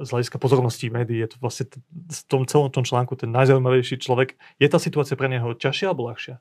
[0.00, 4.40] Z hľadiska pozornosti médií je to vlastne v tom celom tom článku ten najzaujímavejší človek.
[4.56, 6.40] Je tá situácia pre neho ťažšia alebo ľahšia?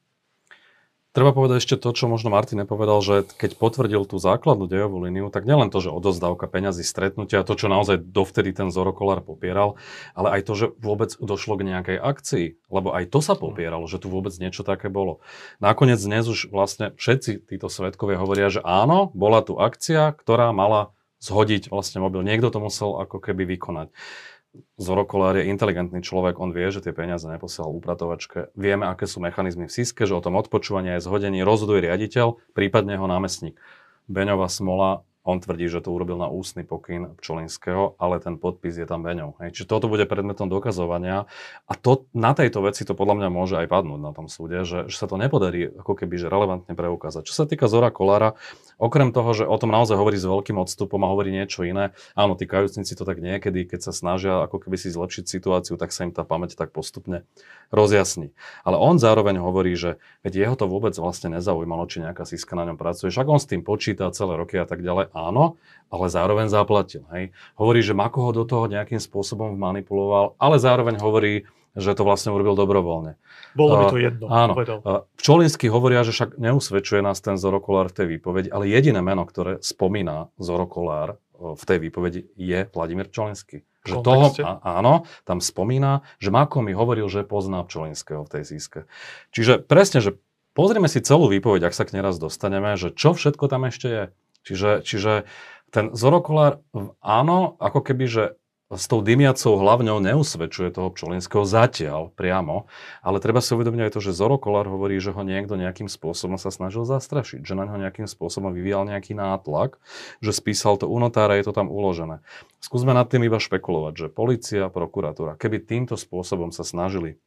[1.19, 5.27] Treba povedať ešte to, čo možno Martin nepovedal, že keď potvrdil tú základnú dejovú líniu,
[5.27, 9.75] tak nielen to, že odozdávka peňazí, stretnutia, to, čo naozaj dovtedy ten Zorokolár popieral,
[10.15, 13.99] ale aj to, že vôbec došlo k nejakej akcii, lebo aj to sa popieralo, že
[13.99, 15.19] tu vôbec niečo také bolo.
[15.59, 20.95] Nakoniec dnes už vlastne všetci títo svetkovia hovoria, že áno, bola tu akcia, ktorá mala
[21.19, 22.23] zhodiť vlastne mobil.
[22.23, 23.91] Niekto to musel ako keby vykonať.
[24.81, 28.49] Zoro Kolár je inteligentný človek, on vie, že tie peniaze neposielal upratovačke.
[28.57, 32.97] Vieme, aké sú mechanizmy v SISKE, že o tom odpočúvaní je zhodení rozhoduje riaditeľ, prípadne
[32.97, 33.61] jeho námestník.
[34.09, 38.89] Beňová smola, on tvrdí, že to urobil na ústny pokyn Pčolinského, ale ten podpis je
[38.89, 39.37] tam Beňov.
[39.37, 41.29] Čiže toto bude predmetom dokazovania
[41.69, 44.89] a to, na tejto veci to podľa mňa môže aj padnúť na tom súde, že,
[44.89, 47.29] že sa to nepodarí ako keby že relevantne preukázať.
[47.29, 48.33] Čo sa týka Zora Kolára,
[48.81, 52.33] okrem toho, že o tom naozaj hovorí s veľkým odstupom a hovorí niečo iné, áno,
[52.33, 56.07] tí kajúcnici to tak niekedy, keď sa snažia ako keby si zlepšiť situáciu, tak sa
[56.07, 57.27] im tá pamäť tak postupne
[57.69, 58.33] rozjasní.
[58.65, 62.65] Ale on zároveň hovorí, že veď jeho to vôbec vlastne nezaujímalo, či nejaká síska na
[62.65, 63.13] ňom pracuje.
[63.13, 65.59] Však on s tým počíta celé roky a tak ďalej áno,
[65.89, 67.03] ale zároveň zaplatil.
[67.11, 67.35] Hej.
[67.57, 72.33] Hovorí, že Mako ho do toho nejakým spôsobom manipuloval, ale zároveň hovorí, že to vlastne
[72.33, 73.17] urobil dobrovoľne.
[73.53, 74.25] Bolo by to jedno.
[74.29, 74.53] Áno.
[74.57, 79.25] Uh, Pčolinsky hovoria, že však neusvedčuje nás ten Zorokolár v tej výpovedi, ale jediné meno,
[79.25, 83.63] ktoré spomína Zorokolár v tej výpovedi je Vladimír Pčolinský.
[83.87, 84.27] Že toho,
[84.59, 88.79] áno, tam spomína, že Mako mi hovoril, že pozná Pčolinského v tej získe.
[89.31, 90.19] Čiže presne, že
[90.51, 94.03] pozrieme si celú výpoveď, ak sa k neraz dostaneme, že čo všetko tam ešte je.
[94.47, 95.29] Čiže, čiže
[95.69, 96.65] ten Zorokolár,
[96.99, 98.23] áno, ako keby, že
[98.69, 102.69] s tou dymiacou hlavňou neusvedčuje toho Pčolinského zatiaľ priamo,
[103.01, 106.37] ale treba si uvedomiť aj to, že Zoro Kolár hovorí, že ho niekto nejakým spôsobom
[106.37, 109.81] sa snažil zastrašiť, že na ňo nejakým spôsobom vyvíjal nejaký nátlak,
[110.21, 112.21] že spísal to u notára, je to tam uložené.
[112.61, 117.17] Skúsme nad tým iba špekulovať, že policia, prokuratúra, keby týmto spôsobom sa snažili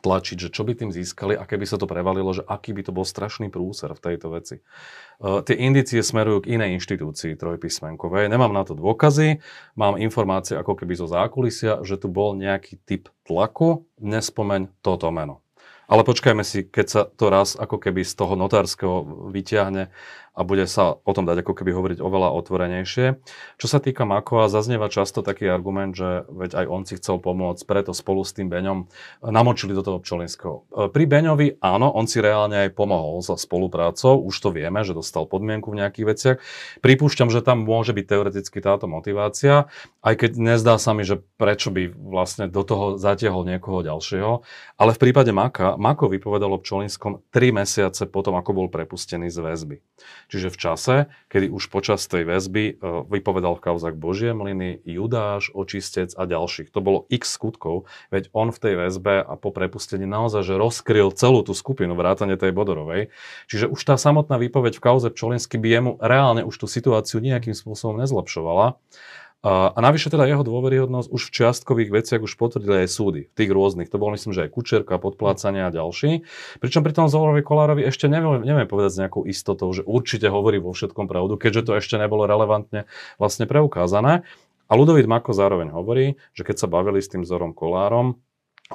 [0.00, 2.96] tlačiť, že čo by tým získali a keby sa to prevalilo, že aký by to
[2.96, 4.56] bol strašný prúser v tejto veci.
[5.20, 8.32] Uh, tie indície smerujú k inej inštitúcii trojpísmenkovej.
[8.32, 9.44] Nemám na to dôkazy,
[9.76, 15.44] mám informácie ako keby zo zákulisia, že tu bol nejaký typ tlaku, nespomeň toto meno.
[15.92, 19.92] Ale počkajme si, keď sa to raz ako keby z toho notárskeho vyťahne
[20.32, 23.20] a bude sa o tom dať ako keby hovoriť oveľa otvorenejšie.
[23.60, 27.68] Čo sa týka Makova, zaznieva často taký argument, že veď aj on si chcel pomôcť,
[27.68, 28.88] preto spolu s tým Beňom
[29.20, 30.64] namočili do toho Pčolinského.
[30.72, 34.96] E, pri Beňovi áno, on si reálne aj pomohol za spoluprácou, už to vieme, že
[34.96, 36.36] dostal podmienku v nejakých veciach.
[36.80, 39.68] Pripúšťam, že tam môže byť teoreticky táto motivácia,
[40.00, 44.40] aj keď nezdá sa mi, že prečo by vlastne do toho zatiehol niekoho ďalšieho.
[44.80, 49.38] Ale v prípade Maka, Mako vypovedal o Pčolinskom 3 mesiace potom, ako bol prepustený z
[49.44, 49.76] väzby.
[50.32, 50.96] Čiže v čase,
[51.28, 52.74] kedy už počas tej väzby e,
[53.04, 56.72] vypovedal v kauzách Božie mlyny, Judáš, Očistec a ďalších.
[56.72, 61.12] To bolo x skutkov, veď on v tej väzbe a po prepustení naozaj že rozkryl
[61.12, 63.12] celú tú skupinu vrátane tej Bodorovej.
[63.52, 67.52] Čiže už tá samotná výpoveď v kauze Pčolinsky by jemu reálne už tú situáciu nejakým
[67.52, 68.80] spôsobom nezlepšovala.
[69.42, 73.50] A, a navyše teda jeho dôveryhodnosť už v čiastkových veciach už potvrdili aj súdy, tých
[73.50, 73.90] rôznych.
[73.90, 76.22] To bol myslím, že aj Kučerka, podplácania a ďalší.
[76.62, 80.70] Pričom pri tom Zolovi Kolárovi ešte neviem povedať s nejakou istotou, že určite hovorí vo
[80.70, 82.86] všetkom pravdu, keďže to ešte nebolo relevantne
[83.18, 84.22] vlastne preukázané.
[84.70, 88.22] A Ludovít Mako zároveň hovorí, že keď sa bavili s tým Zorom Kolárom,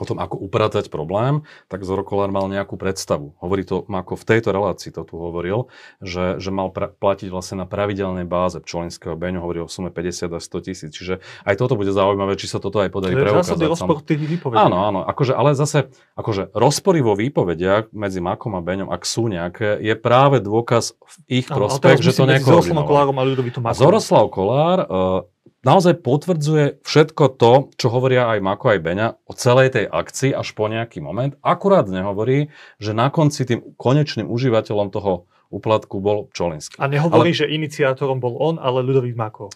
[0.01, 3.33] o tom, ako upratať problém, tak Zoro Kolár mal nejakú predstavu.
[3.41, 7.63] Hovorí to, ako v tejto relácii to tu hovoril, že, že mal pra- platiť vlastne
[7.63, 10.91] na pravidelnej báze Pčolinského beňu, hovorí o sume 50 až 100 tisíc.
[10.93, 13.57] Čiže aj toto bude zaujímavé, či sa toto aj podarí preukázať.
[13.57, 14.59] To rozpor tých výpovedí.
[14.59, 14.99] Áno, áno.
[15.03, 19.93] Akože, ale zase, akože rozpory vo výpovediach medzi Makom a Beňom, ak sú nejaké, je
[19.97, 20.95] práve dôkaz
[21.27, 23.13] v ich prospech, že to nekoordinoval.
[23.67, 24.87] A Zoroslav Kolár uh,
[25.67, 30.55] naozaj potvrdzuje všetko to, čo hovoria aj Mako, aj Beňa o celej tej akcii až
[30.55, 31.35] po nejaký moment.
[31.43, 32.47] Akurát nehovorí,
[32.79, 36.79] že na konci tým konečným užívateľom toho úplatku bol Pčolinský.
[36.79, 37.39] A nehovorí, ale...
[37.43, 39.51] že iniciátorom bol on, ale Ľudovít Mako.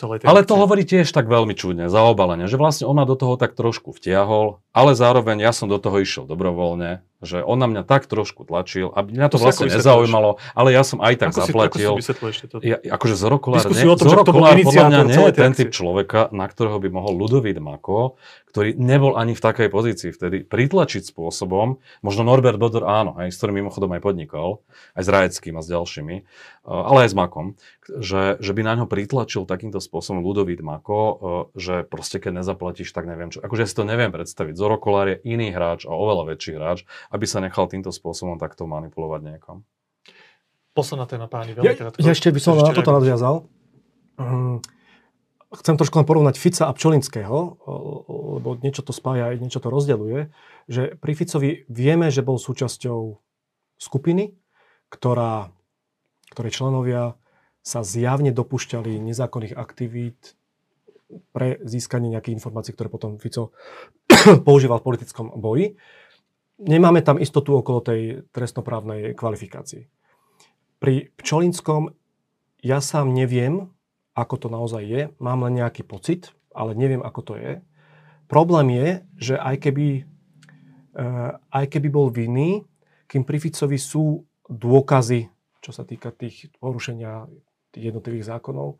[0.00, 3.52] Ale to hovorí tiež tak veľmi čudne, zaobalene, že vlastne on ma do toho tak
[3.52, 8.08] trošku vtiahol, ale zároveň ja som do toho išiel dobrovoľne, že on na mňa tak
[8.08, 11.92] trošku tlačil a mňa to, vlastne nezaujímalo, ale ja som aj tak ako zaplatil.
[12.00, 12.64] Si, ako si toto?
[12.64, 16.88] Ja, akože Zorokolár, ne, Zorokolár podľa mňa nie je ten typ človeka, na ktorého by
[16.88, 18.16] mohol Ludovít Mako,
[18.50, 23.38] ktorý nebol ani v takej pozícii vtedy, pritlačiť spôsobom, možno Norbert Bodor áno, aj, s
[23.38, 24.66] ktorým mimochodom aj podnikal,
[24.98, 26.24] aj s Rajeckým a s ďalšími, eh,
[26.66, 27.46] ale aj s Makom,
[27.86, 31.18] že, že by na ňo pritlačil takýmto spôsobom Ludovít Mako, eh,
[31.54, 33.38] že proste keď nezaplatíš, tak neviem čo.
[33.38, 34.58] Akože si to neviem predstaviť.
[34.58, 39.20] Zorokolár je iný hráč a oveľa väčší hráč aby sa nechal týmto spôsobom takto manipulovať
[39.26, 39.66] niekom.
[40.70, 43.34] Posledná téma, páni, veľmi ja, Ja ešte by som ešte na toto nadviazal.
[44.14, 44.62] Um,
[45.50, 47.58] chcem trošku len porovnať Fica a Pčolinského,
[48.38, 50.30] lebo niečo to spája, niečo to rozdeluje,
[50.70, 53.18] že pri Ficovi vieme, že bol súčasťou
[53.82, 54.38] skupiny,
[54.94, 55.50] ktorá,
[56.30, 57.18] ktorej členovia
[57.66, 60.38] sa zjavne dopúšťali nezákonných aktivít
[61.34, 63.50] pre získanie nejakých informácií, ktoré potom Fico
[64.46, 65.74] používal v politickom boji
[66.60, 68.00] nemáme tam istotu okolo tej
[68.30, 69.88] trestnoprávnej kvalifikácii.
[70.80, 71.92] Pri Pčolinskom
[72.60, 73.72] ja sám neviem,
[74.12, 75.02] ako to naozaj je.
[75.16, 77.52] Mám len nejaký pocit, ale neviem, ako to je.
[78.28, 79.88] Problém je, že aj keby,
[80.96, 82.62] eh, aj keby bol vinný,
[83.10, 85.26] kým pri Ficovi sú dôkazy,
[85.58, 87.26] čo sa týka tých porušenia
[87.70, 88.78] tých jednotlivých zákonov.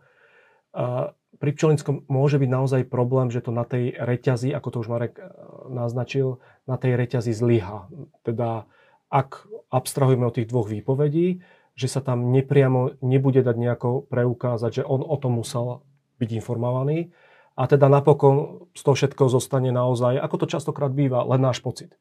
[1.39, 5.15] Pri Pčolinskom môže byť naozaj problém, že to na tej reťazi, ako to už Marek
[5.17, 5.31] e,
[5.71, 7.87] naznačil, na tej reťazi zlyha.
[8.27, 8.67] Teda
[9.11, 11.39] ak abstrahujeme od tých dvoch výpovedí,
[11.79, 15.87] že sa tam nepriamo nebude dať nejako preukázať, že on o tom musel
[16.19, 17.15] byť informovaný.
[17.55, 21.95] A teda napokon z toho všetko zostane naozaj, ako to častokrát býva, len náš pocit.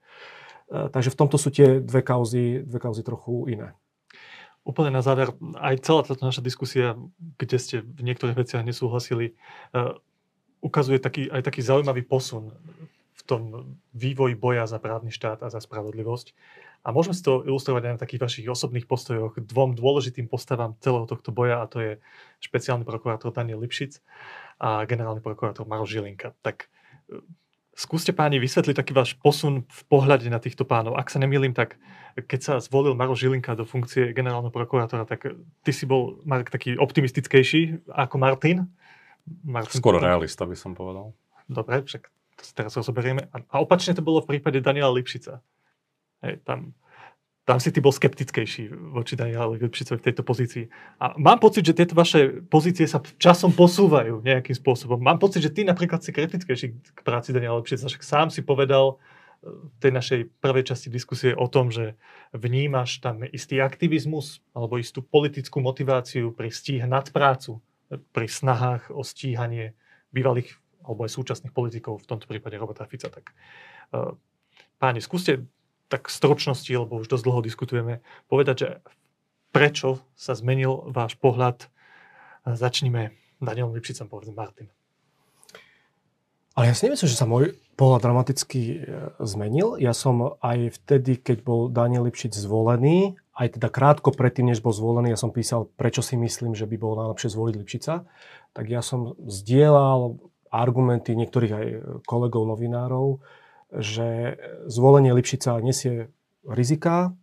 [0.74, 3.78] E, takže v tomto sú tie dve kauzy, dve kauzy trochu iné
[4.70, 6.94] úplne na záver, aj celá táto naša diskusia,
[7.42, 9.34] kde ste v niektorých veciach nesúhlasili,
[9.74, 9.98] uh,
[10.62, 12.54] ukazuje taký, aj taký zaujímavý posun
[13.18, 13.42] v tom
[13.98, 16.38] vývoji boja za právny štát a za spravodlivosť.
[16.80, 21.04] A môžeme si to ilustrovať aj na takých vašich osobných postojoch dvom dôležitým postavám celého
[21.04, 21.92] tohto boja, a to je
[22.40, 24.00] špeciálny prokurátor Daniel Lipšic
[24.64, 26.32] a generálny prokurátor Maro Žilinka.
[26.40, 26.72] Tak
[27.80, 31.00] Skúste páni vysvetliť taký váš posun v pohľade na týchto pánov.
[31.00, 31.80] Ak sa nemýlim, tak
[32.20, 35.32] keď sa zvolil Maro Žilinka do funkcie generálneho prokurátora, tak
[35.64, 38.68] ty si bol, Mark, taký optimistickejší ako Martin?
[39.48, 41.16] Martin Skoro realista by som povedal.
[41.48, 42.04] Dobre, však
[42.52, 43.32] teraz rozoberieme.
[43.32, 45.40] A opačne to bolo v prípade Daniela Lipšica.
[46.20, 46.76] Hej, tam
[47.50, 50.70] tam si ty bol skeptickejší voči Daniela Lipšicovi v tejto pozícii.
[51.02, 55.02] A mám pocit, že tieto vaše pozície sa časom posúvajú nejakým spôsobom.
[55.02, 57.90] Mám pocit, že ty napríklad si kritickejší k práci Daniela Lipšica.
[57.90, 58.96] Však sám si povedal e,
[59.50, 61.98] v tej našej prvej časti diskusie o tom, že
[62.38, 67.58] vnímaš tam istý aktivizmus alebo istú politickú motiváciu pri stíh nadprácu,
[68.14, 69.74] pri snahách o stíhanie
[70.14, 70.54] bývalých
[70.86, 73.10] alebo aj súčasných politikov, v tomto prípade Roberta Fica.
[73.10, 73.26] Tak,
[73.94, 74.14] uh,
[74.78, 75.50] páni, skúste
[75.90, 77.94] tak stročnosti, lebo už dosť dlho diskutujeme,
[78.30, 78.70] povedať, že
[79.50, 81.66] prečo sa zmenil váš pohľad.
[82.46, 84.70] Začnime Danielom Lipšicom, povedzme Martin.
[86.54, 88.78] Ale ja si nemyslím, že sa môj pohľad dramaticky e,
[89.24, 89.80] zmenil.
[89.80, 94.76] Ja som aj vtedy, keď bol Daniel Lipšic zvolený, aj teda krátko predtým, než bol
[94.76, 98.04] zvolený, ja som písal, prečo si myslím, že by bolo najlepšie zvoliť Lipšica,
[98.52, 100.20] tak ja som zdieľal
[100.52, 101.66] argumenty niektorých aj
[102.04, 103.24] kolegov novinárov,
[103.70, 106.10] že zvolenie Lipšica nesie
[106.46, 107.14] rizika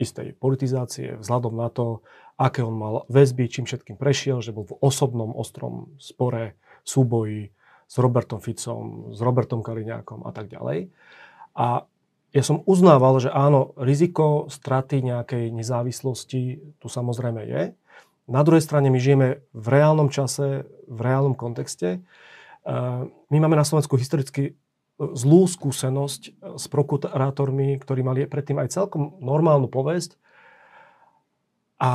[0.00, 2.00] istej politizácie vzhľadom na to,
[2.40, 6.56] aké on mal väzby, čím všetkým prešiel, že bol v osobnom ostrom spore,
[6.88, 7.52] súboji
[7.84, 10.88] s Robertom Ficom, s Robertom Kaliňákom a tak ďalej.
[11.58, 11.84] A
[12.30, 17.62] ja som uznával, že áno, riziko straty nejakej nezávislosti tu samozrejme je.
[18.30, 21.98] Na druhej strane my žijeme v reálnom čase, v reálnom kontexte.
[23.26, 24.54] My máme na Slovensku historicky
[25.00, 30.20] zlú skúsenosť eh, s prokurátormi, ktorí mali predtým aj celkom normálnu povesť
[31.80, 31.92] a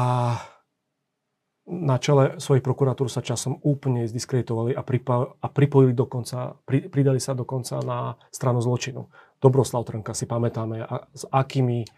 [1.66, 7.18] na čele svojich prokuratúr sa časom úplne zdiskreditovali a, pripa- a pripojili dokonca, pri, pridali
[7.18, 9.10] sa dokonca na stranu zločinu.
[9.42, 11.90] Dobroslav Trnka si pamätáme, a s akými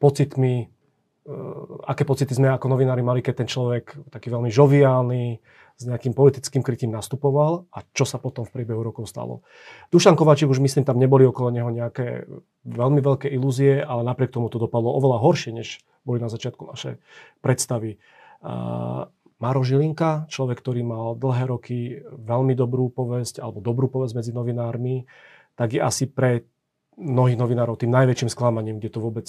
[0.00, 0.66] pocitmi, e,
[1.84, 5.24] aké pocity sme ako novinári mali, keď ten človek taký veľmi žoviálny,
[5.80, 9.40] s nejakým politickým krytím nastupoval a čo sa potom v priebehu rokov stalo.
[9.88, 12.28] Dušan Kovačík už myslím, tam neboli okolo neho nejaké
[12.68, 17.00] veľmi veľké ilúzie, ale napriek tomu to dopadlo oveľa horšie, než boli na začiatku naše
[17.40, 17.96] predstavy.
[19.40, 25.08] Maro Žilinka, človek, ktorý mal dlhé roky veľmi dobrú povesť, alebo dobrú povesť medzi novinármi,
[25.56, 26.44] tak je asi pre
[27.00, 29.26] mnohých novinárov tým najväčším sklamaním, kde to vôbec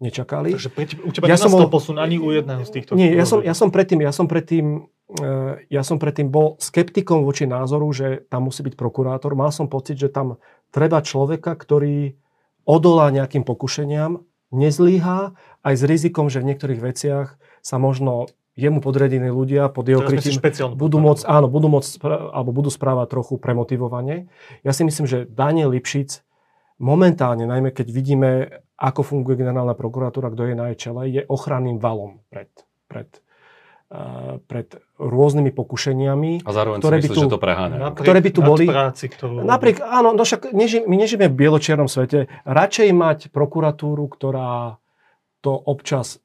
[0.00, 0.56] nečakali.
[0.56, 1.68] Takže pre u teba ja som bol...
[1.68, 2.96] posun ani u jedného z týchto...
[2.96, 7.26] Nie, ja som, ja som predtým, ja som predtým Eh, ja som predtým bol skeptikom
[7.26, 9.34] voči názoru, že tam musí byť prokurátor.
[9.34, 10.38] Mal som pocit, že tam
[10.70, 12.14] treba človeka, ktorý
[12.62, 14.22] odolá nejakým pokušeniam,
[14.54, 15.34] nezlíha
[15.66, 20.38] aj s rizikom, že v niektorých veciach sa možno jemu podredení ľudia pod jeho krytím
[20.78, 21.90] budú môcť, áno, budú môcť,
[22.30, 24.30] alebo budú správať trochu premotivovane.
[24.62, 26.22] Ja si myslím, že Daniel Lipšic
[26.80, 28.30] momentálne, najmä keď vidíme,
[28.80, 32.48] ako funguje generálna prokuratúra, kto je na jej čele, je ochranným valom pred,
[32.88, 33.08] pred
[34.46, 34.68] pred
[35.02, 36.46] rôznymi pokušeniami.
[36.46, 37.90] A zároveň ktoré si by tu, že to preháňa.
[37.98, 38.62] Ktoré by tu boli.
[38.70, 39.42] Práci, ktorú...
[39.42, 42.30] Napriek, áno, no však neži, my nežijeme v bieločiernom svete.
[42.46, 44.78] Radšej mať prokuratúru, ktorá
[45.42, 46.22] to občas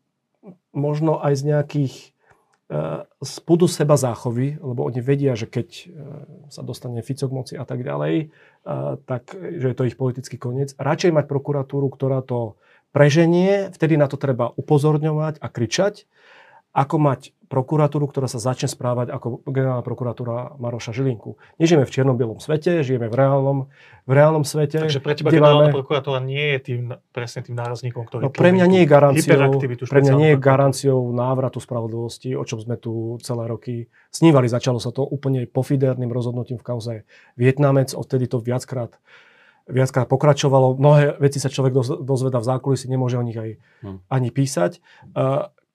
[0.77, 1.93] možno aj z nejakých
[2.69, 5.89] uh, z pudu seba záchovy, lebo oni vedia, že keď uh,
[6.53, 8.54] sa dostane Fico k moci a tak ďalej, uh,
[9.05, 10.73] tak, že je to ich politický koniec.
[10.75, 12.57] Radšej mať prokuratúru, ktorá to
[12.89, 16.09] preženie, vtedy na to treba upozorňovať a kričať,
[16.73, 21.39] ako mať prokuratúru, ktorá sa začne správať ako generálna prokuratúra Maroša Žilinku.
[21.55, 23.57] Nežijeme v čierno-bielom svete, žijeme v reálnom,
[24.03, 24.83] v reálnom svete.
[24.83, 25.79] Takže pre teba generálna máme...
[25.79, 26.81] prokuratúra nie je tým,
[27.15, 28.27] presne tým nárazníkom, ktorý...
[28.27, 29.51] No, pre mňa nie je garanciou,
[29.87, 34.51] pre mňa nie je garanciou návratu spravodlivosti, o čom sme tu celé roky snívali.
[34.51, 36.93] Začalo sa to úplne pofiderným rozhodnutím v kauze
[37.39, 38.99] Vietnamec, odtedy to viackrát
[39.65, 40.77] viackrát pokračovalo.
[40.77, 41.73] Mnohé veci sa človek
[42.05, 43.97] dozveda v zákulisí, nemôže o nich aj hmm.
[44.13, 44.77] ani písať.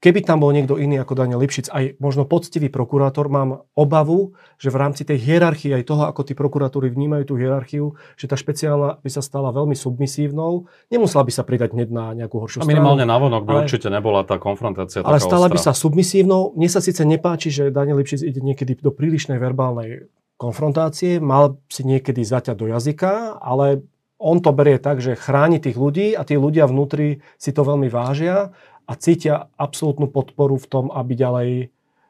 [0.00, 4.72] Keby tam bol niekto iný ako Daniel Lipšic, aj možno poctivý prokurátor, mám obavu, že
[4.72, 9.04] v rámci tej hierarchie aj toho, ako tí prokuratúry vnímajú tú hierarchiu, že tá špeciálna
[9.04, 10.64] by sa stala veľmi submisívnou.
[10.88, 12.72] Nemusela by sa pridať hneď na nejakú horšiu stranu.
[12.72, 15.56] Minimálne navonok by ale, určite nebola tá konfrontácia Ale stala ostrá.
[15.56, 16.56] by sa submisívnou.
[16.56, 20.08] Mne sa síce nepáči, že Daniel Lipšic ide niekedy do prílišnej verbálnej
[20.40, 23.84] konfrontácie, mal si niekedy zaťať do jazyka, ale
[24.20, 27.88] on to berie tak, že chráni tých ľudí a tí ľudia vnútri si to veľmi
[27.88, 28.52] vážia
[28.90, 31.50] a cítia absolútnu podporu v tom, aby ďalej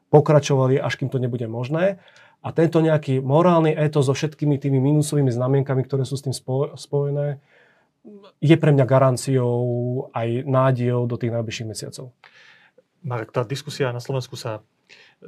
[0.09, 2.01] pokračovali, až kým to nebude možné.
[2.41, 6.33] A tento nejaký morálny éto so všetkými tými minusovými znamienkami, ktoré sú s tým
[6.73, 7.37] spojené,
[8.41, 9.61] je pre mňa garanciou
[10.09, 12.09] aj nádejou do tých najbližších mesiacov.
[13.05, 14.65] Marek, tá diskusia na Slovensku sa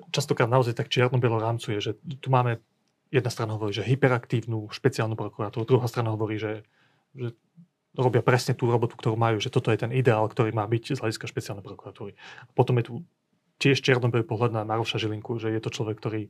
[0.10, 2.58] častokrát naozaj tak čierno-bielo rámcuje, že tu máme,
[3.14, 6.66] jedna strana hovorí, že hyperaktívnu špeciálnu prokuratúru, druhá strana hovorí, že,
[7.14, 7.38] že
[7.94, 11.02] robia presne tú robotu, ktorú majú, že toto je ten ideál, ktorý má byť z
[11.02, 12.18] hľadiska špeciálnej prokuratúry.
[12.58, 12.94] Potom je tu
[13.62, 16.30] tiež čierno-bielý pohľad na Maroša Žilinku, že je to človek, ktorý e,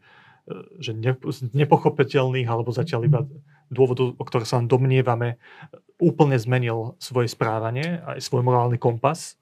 [0.78, 3.20] že ne, z nepochopiteľných alebo zatiaľ iba
[3.72, 5.40] dôvodov, o ktoré sa len domnievame,
[5.98, 9.40] úplne zmenil svoje správanie, aj svoj morálny kompas.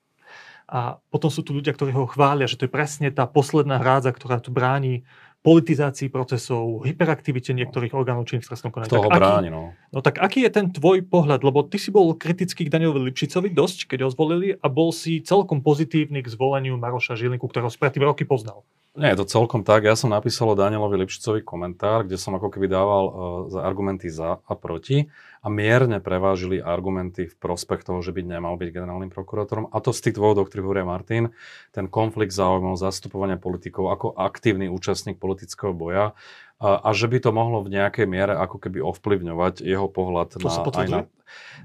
[0.71, 4.15] A potom sú tu ľudia, ktorí ho chvália, že to je presne tá posledná hrádza,
[4.15, 5.03] ktorá tu bráni
[5.41, 8.93] politizácii procesov, hyperaktivite niektorých orgánov činných v trestnom konaní.
[8.93, 9.73] Toho bráni, no.
[9.89, 9.99] no.
[10.05, 11.41] tak aký je ten tvoj pohľad?
[11.41, 15.17] Lebo ty si bol kritický k Danielovi Lipšicovi dosť, keď ho zvolili a bol si
[15.25, 18.61] celkom pozitívny k zvoleniu Maroša Žilinku, ktorého si predtým roky poznal.
[18.91, 19.87] Nie je to celkom tak.
[19.87, 23.13] Ja som napísal o Danielovi Lipšicovi komentár, kde som ako keby dával uh,
[23.47, 25.07] za argumenty za a proti
[25.41, 29.73] a mierne prevážili argumenty v prospech toho, že by nemal byť generálnym prokurátorom.
[29.73, 31.33] A to z tých dôvodov, ktorých hovoria Martin,
[31.73, 36.13] ten konflikt záujmov, zastupovania politikov ako aktívny účastník politického boja
[36.61, 40.45] a, a že by to mohlo v nejakej miere ako keby ovplyvňovať jeho pohľad to
[40.45, 40.99] na, aj na,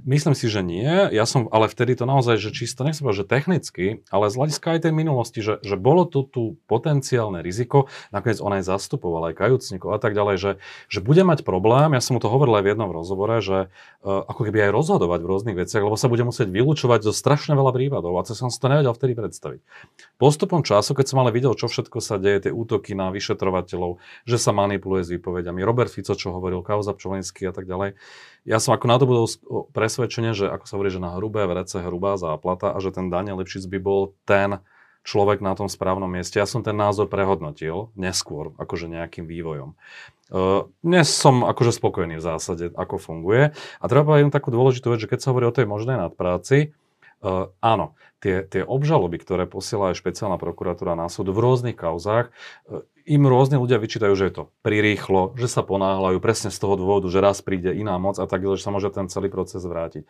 [0.04, 1.10] Myslím si, že nie.
[1.10, 4.66] Ja som, ale vtedy to naozaj, že čisto, nechcem povedať, že technicky, ale z hľadiska
[4.76, 9.38] aj tej minulosti, že, že bolo tu tu potenciálne riziko, nakoniec on aj zastupoval aj
[9.40, 10.52] kajúcnikov a tak ďalej, že,
[10.92, 14.22] že bude mať problém, ja som mu to hovoril aj v jednom rozhovore, že uh,
[14.28, 17.72] ako keby aj rozhodovať v rôznych veciach, lebo sa bude musieť vylúčovať zo strašne veľa
[17.72, 19.60] prípadov a to som si to nevedel vtedy predstaviť.
[20.20, 23.98] Postupom času, keď som ale videl, čo všetko sa deje, tie útoky na vyšetrovateľov,
[24.28, 27.96] že sa manipuluje s výpovediami, Robert Fico, čo hovoril, Kauza Pčolinský a tak ďalej,
[28.46, 29.26] ja som ako na to budol
[29.74, 33.42] presvedčenie, že ako sa hovorí, že na hrubé vrece hrubá záplata a že ten Daniel
[33.42, 34.62] Lipšic by bol ten
[35.02, 36.38] človek na tom správnom mieste.
[36.38, 39.74] Ja som ten názor prehodnotil neskôr, akože nejakým vývojom.
[40.26, 43.54] Uh, dnes som akože spokojný v zásade, ako funguje.
[43.54, 46.74] A treba povedať takú dôležitú vec, že keď sa hovorí o tej možnej nadpráci,
[47.62, 52.30] áno, tie, tie obžaloby, ktoré posiela aj špeciálna prokuratúra na súd v rôznych kauzách,
[53.06, 57.06] im rôzne ľudia vyčítajú, že je to prirýchlo, že sa ponáhľajú presne z toho dôvodu,
[57.06, 60.04] že raz príde iná moc a tak že sa môže ten celý proces vrátiť.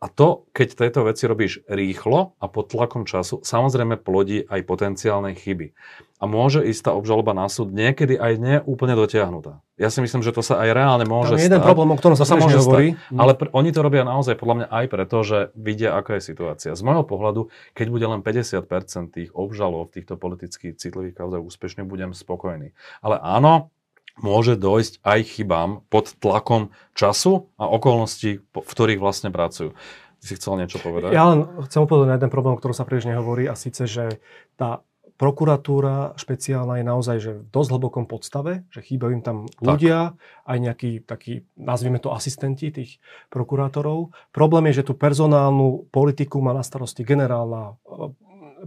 [0.00, 5.36] A to, keď tieto veci robíš rýchlo a pod tlakom času, samozrejme plodí aj potenciálne
[5.36, 5.76] chyby
[6.18, 9.62] a môže ísť tá obžaloba na súd niekedy aj nie úplne dotiahnutá.
[9.78, 11.68] Ja si myslím, že to sa aj reálne môže Tam je jeden stať.
[11.70, 12.98] problém, o ktorom sa, sa môže hovorí.
[12.98, 16.34] Stať, ale pr- oni to robia naozaj podľa mňa aj preto, že vidia, aká je
[16.34, 16.74] situácia.
[16.74, 21.86] Z môjho pohľadu, keď bude len 50% tých obžalov v týchto politicky citlivých kauzách úspešne,
[21.86, 22.74] budem spokojný.
[22.98, 23.70] Ale áno,
[24.18, 29.78] môže dojsť aj chybám pod tlakom času a okolností, v ktorých vlastne pracujú.
[30.18, 31.14] Ty si chcel niečo povedať?
[31.14, 34.18] Ja len chcem povedať na jeden problém, o ktorom sa príliš nehovorí a síce, že
[34.58, 34.82] tá
[35.18, 40.46] prokuratúra špeciálna je naozaj že v dosť hlbokom podstave, že chýbajú im tam ľudia, tak.
[40.46, 44.14] aj nejakí takí, nazvime to asistenti tých prokurátorov.
[44.30, 48.14] Problém je, že tú personálnu politiku má na starosti generálna e,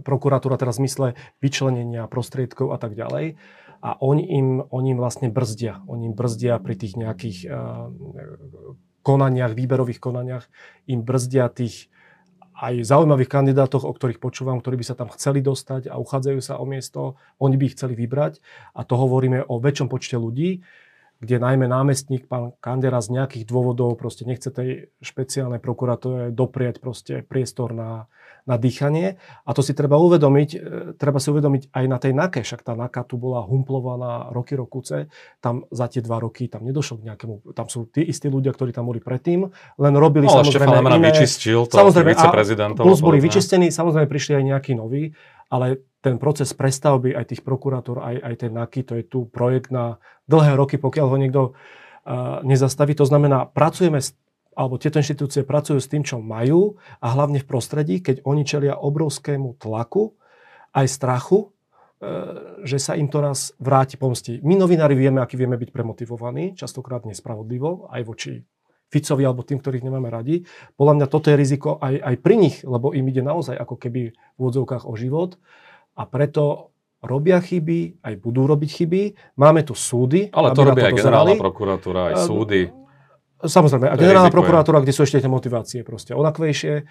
[0.04, 1.06] prokuratúra, teraz v zmysle
[1.40, 3.40] vyčlenenia prostriedkov a tak ďalej.
[3.82, 5.82] A oni im, oni im vlastne brzdia.
[5.90, 7.90] Oni im brzdia pri tých nejakých uh,
[9.02, 10.46] konaniach, výberových konaniach,
[10.86, 11.90] im brzdia tých
[12.62, 16.62] aj zaujímavých kandidátoch, o ktorých počúvam, ktorí by sa tam chceli dostať a uchádzajú sa
[16.62, 18.38] o miesto, oni by ich chceli vybrať.
[18.78, 20.62] A to hovoríme o väčšom počte ľudí,
[21.22, 27.26] kde najmä námestník, pán Kandera z nejakých dôvodov proste nechce tej špeciálnej prokuratúre dopriať proste
[27.26, 28.06] priestor na,
[28.42, 29.22] na dýchanie.
[29.46, 30.58] A to si treba uvedomiť, e,
[30.98, 35.06] treba si uvedomiť aj na tej NAKE, však tá NAKA tu bola humplovaná roky rokuce,
[35.38, 38.74] tam za tie dva roky tam nedošlo k nejakému, tam sú tí istí ľudia, ktorí
[38.74, 39.46] tam boli predtým,
[39.78, 41.08] len robili no, samozrejme Štefan iné.
[41.14, 42.82] vyčistil to samozrejme, viceprezidentov.
[42.82, 45.14] Plus boli vyčistení, samozrejme prišli aj nejakí noví,
[45.52, 49.70] ale ten proces prestavby aj tých prokurátor, aj, aj ten NAKY, to je tu projekt
[49.70, 52.98] na dlhé roky, pokiaľ ho niekto uh, nezastaví.
[52.98, 54.18] To znamená, pracujeme s
[54.52, 58.76] alebo tieto inštitúcie pracujú s tým, čo majú a hlavne v prostredí, keď oni čelia
[58.76, 60.14] obrovskému tlaku,
[60.72, 61.46] aj strachu, e,
[62.64, 64.40] že sa im to raz vráti pomsti.
[64.40, 68.32] My novinári vieme, aký vieme byť premotivovaní, častokrát nespravodlivo, aj voči
[68.92, 70.44] Ficovi alebo tým, ktorých nemáme radi.
[70.76, 74.12] Podľa mňa toto je riziko aj, aj pri nich, lebo im ide naozaj ako keby
[74.12, 75.40] v úvodzovkách o život.
[75.96, 79.02] A preto robia chyby, aj budú robiť chyby.
[79.40, 80.28] Máme tu súdy.
[80.30, 82.81] Ale to robí aj generálna prokuratúra, aj A- súdy.
[83.42, 86.74] Samozrejme, a generálna riziko, prokuratúra, kde sú ešte tie motivácie proste onakvejšie.
[86.78, 86.84] E,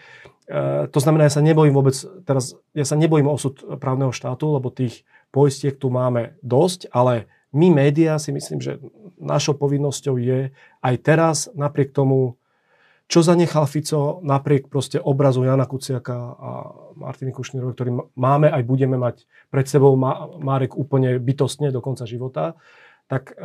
[0.91, 1.95] to znamená, ja sa nebojím vôbec,
[2.27, 7.71] teraz, ja sa nebojím osud právneho štátu, lebo tých poistiek tu máme dosť, ale my
[7.71, 8.83] médiá si myslím, že
[9.15, 10.51] našou povinnosťou je
[10.83, 12.35] aj teraz, napriek tomu,
[13.11, 16.49] čo zanechal Fico, napriek proste obrazu Jana Kuciaka a
[16.95, 22.07] Martiny Kušnírovej, ktorý máme aj budeme mať pred sebou, má, Márek úplne bytostne do konca
[22.07, 22.55] života,
[23.11, 23.43] tak e,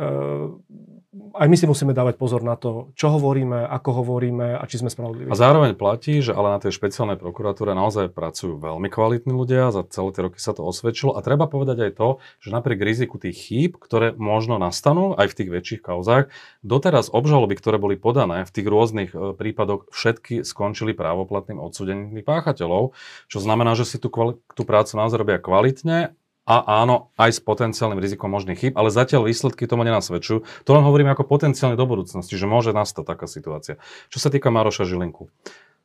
[1.37, 4.89] aj my si musíme dávať pozor na to, čo hovoríme, ako hovoríme a či sme
[4.89, 5.29] spravodliví.
[5.29, 9.85] A zároveň platí, že ale na tej špeciálnej prokuratúre naozaj pracujú veľmi kvalitní ľudia, za
[9.89, 12.09] celé tie roky sa to osvedčilo a treba povedať aj to,
[12.41, 16.33] že napriek riziku tých chýb, ktoré možno nastanú aj v tých väčších kauzách,
[16.65, 22.27] doteraz obžaloby, ktoré boli podané v tých rôznych e, prípadoch, všetky skončili právoplatným odsúdením tých
[22.27, 22.97] páchateľov,
[23.31, 26.17] čo znamená, že si tú, kvali- tú prácu naozaj robia kvalitne
[26.47, 30.47] a áno, aj s potenciálnym rizikom možných chýb, ale zatiaľ výsledky tomu nenasvedčujú.
[30.63, 33.75] To len hovorím ako potenciálne do budúcnosti, že môže nastať taká situácia.
[34.07, 35.27] Čo sa týka Maroša Žilinku.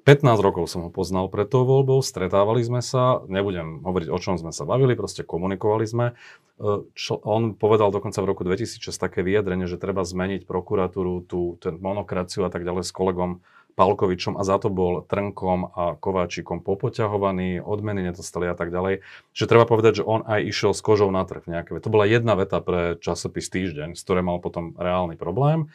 [0.02, 4.34] 15 rokov som ho poznal pred tou voľbou, stretávali sme sa, nebudem hovoriť o čom
[4.34, 6.06] sme sa bavili, proste komunikovali sme.
[6.10, 11.54] E, Čo, on povedal dokonca v roku 2006 také vyjadrenie, že treba zmeniť prokuratúru, tú,
[11.62, 16.60] tú monokraciu a tak ďalej s kolegom Palkovičom a za to bol Trnkom a Kováčikom
[16.60, 19.02] popoťahovaný, odmeny nedostali a tak ďalej.
[19.32, 21.74] Že treba povedať, že on aj išiel s kožou na trh nejaké.
[21.80, 25.72] To bola jedna veta pre časopis Týždeň, z ktorej mal potom reálny problém.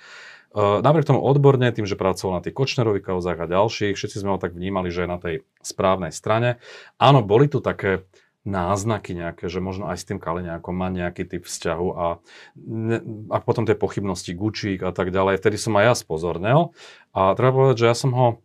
[0.56, 4.34] Uh, napriek tomu odborne, tým, že pracoval na tých Kočnerových kauzách a ďalších, všetci sme
[4.34, 6.58] ho tak vnímali, že je na tej správnej strane.
[6.98, 8.08] Áno, boli tu také
[8.48, 12.08] náznaky nejaké, že možno aj s tým Kaliňákom má nejaký typ vzťahu a,
[12.56, 15.44] ne, a potom tie pochybnosti Gučík a tak ďalej.
[15.44, 16.72] Vtedy som aj ja spozornel
[17.12, 18.40] a treba povedať, že ja som ho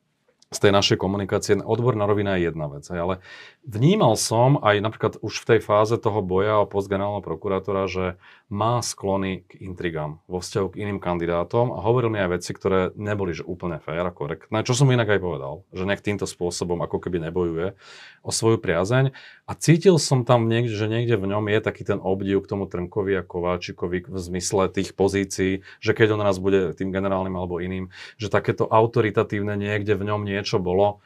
[0.52, 3.24] z tej našej komunikácie, odborná rovina je jedna vec, ale
[3.62, 8.18] vnímal som aj napríklad už v tej fáze toho boja o post generálneho prokurátora, že
[8.52, 12.92] má sklony k intrigám vo vzťahu k iným kandidátom a hovoril mi aj veci, ktoré
[12.98, 16.82] neboli že úplne fér a korektné, čo som inak aj povedal, že nech týmto spôsobom
[16.84, 17.72] ako keby nebojuje
[18.20, 19.14] o svoju priazeň.
[19.48, 22.68] A cítil som tam niekde, že niekde v ňom je taký ten obdiv k tomu
[22.68, 27.62] Trnkovi a Kováčikovi v zmysle tých pozícií, že keď on raz bude tým generálnym alebo
[27.62, 27.88] iným,
[28.20, 31.00] že takéto autoritatívne niekde v ňom niečo bolo,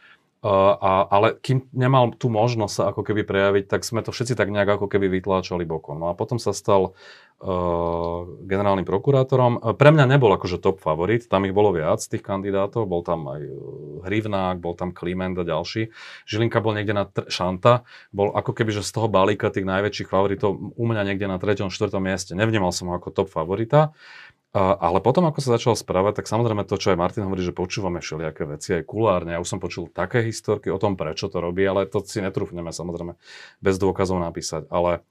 [0.46, 4.52] a, ale kým nemal tú možnosť sa ako keby prejaviť, tak sme to všetci tak
[4.52, 5.98] nejak ako keby vytláčali bokom.
[5.98, 6.92] No a potom sa stal
[7.40, 9.58] uh, generálnym prokurátorom.
[9.60, 13.28] Uh, Pre mňa nebol akože top favorit, tam ich bolo viac, tých kandidátov, bol tam
[13.28, 15.92] aj uh, Hrivnák, bol tam Kliment a ďalší.
[16.28, 20.08] Žilinka bol niekde na tr- Šanta, bol ako keby, že z toho balíka tých najväčších
[20.08, 21.68] favoritov u mňa niekde na 3.
[21.68, 21.92] 4.
[22.00, 22.32] mieste.
[22.36, 23.90] Nevnímal som ho ako top favorita.
[23.90, 24.25] A,
[24.56, 28.00] ale potom, ako sa začal správať, tak samozrejme to, čo aj Martin hovorí, že počúvame
[28.00, 29.36] všelijaké veci aj kulárne.
[29.36, 32.72] Ja už som počul také historky o tom, prečo to robí, ale to si netrúfneme
[32.72, 33.20] samozrejme
[33.60, 34.64] bez dôkazov napísať.
[34.72, 35.04] Ale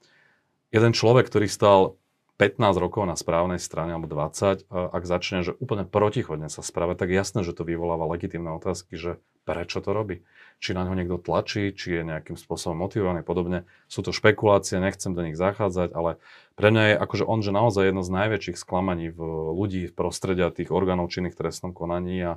[0.74, 1.94] jeden človek, ktorý stal
[2.36, 7.06] 15 rokov na správnej strane, alebo 20, a ak začne, že úplne protichodne sa správať,
[7.06, 10.20] tak jasné, že to vyvoláva legitimné otázky, že prečo to robí.
[10.60, 13.64] Či na ňo niekto tlačí, či je nejakým spôsobom motivovaný, podobne.
[13.88, 16.20] Sú to špekulácie, nechcem do nich zachádzať, ale
[16.56, 19.20] pre mňa je akože on, že naozaj jedno z najväčších sklamaní v
[19.52, 22.32] ľudí v prostredia tých orgánov činných trestnom konaní a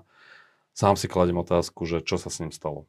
[0.76, 2.84] sám si kladem otázku, že čo sa s ním stalo.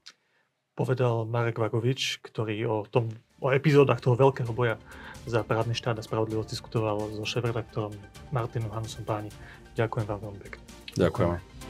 [0.74, 4.78] Povedal Marek Vagovič, ktorý o, tom, o epizódach toho veľkého boja
[5.28, 7.94] za právny štát a spravodlivosť diskutoval so šéf-redaktorom
[8.34, 9.30] Martinom Hanusom Páni.
[9.78, 10.62] Ďakujem vám veľmi pekne.
[10.98, 11.69] Ďakujeme.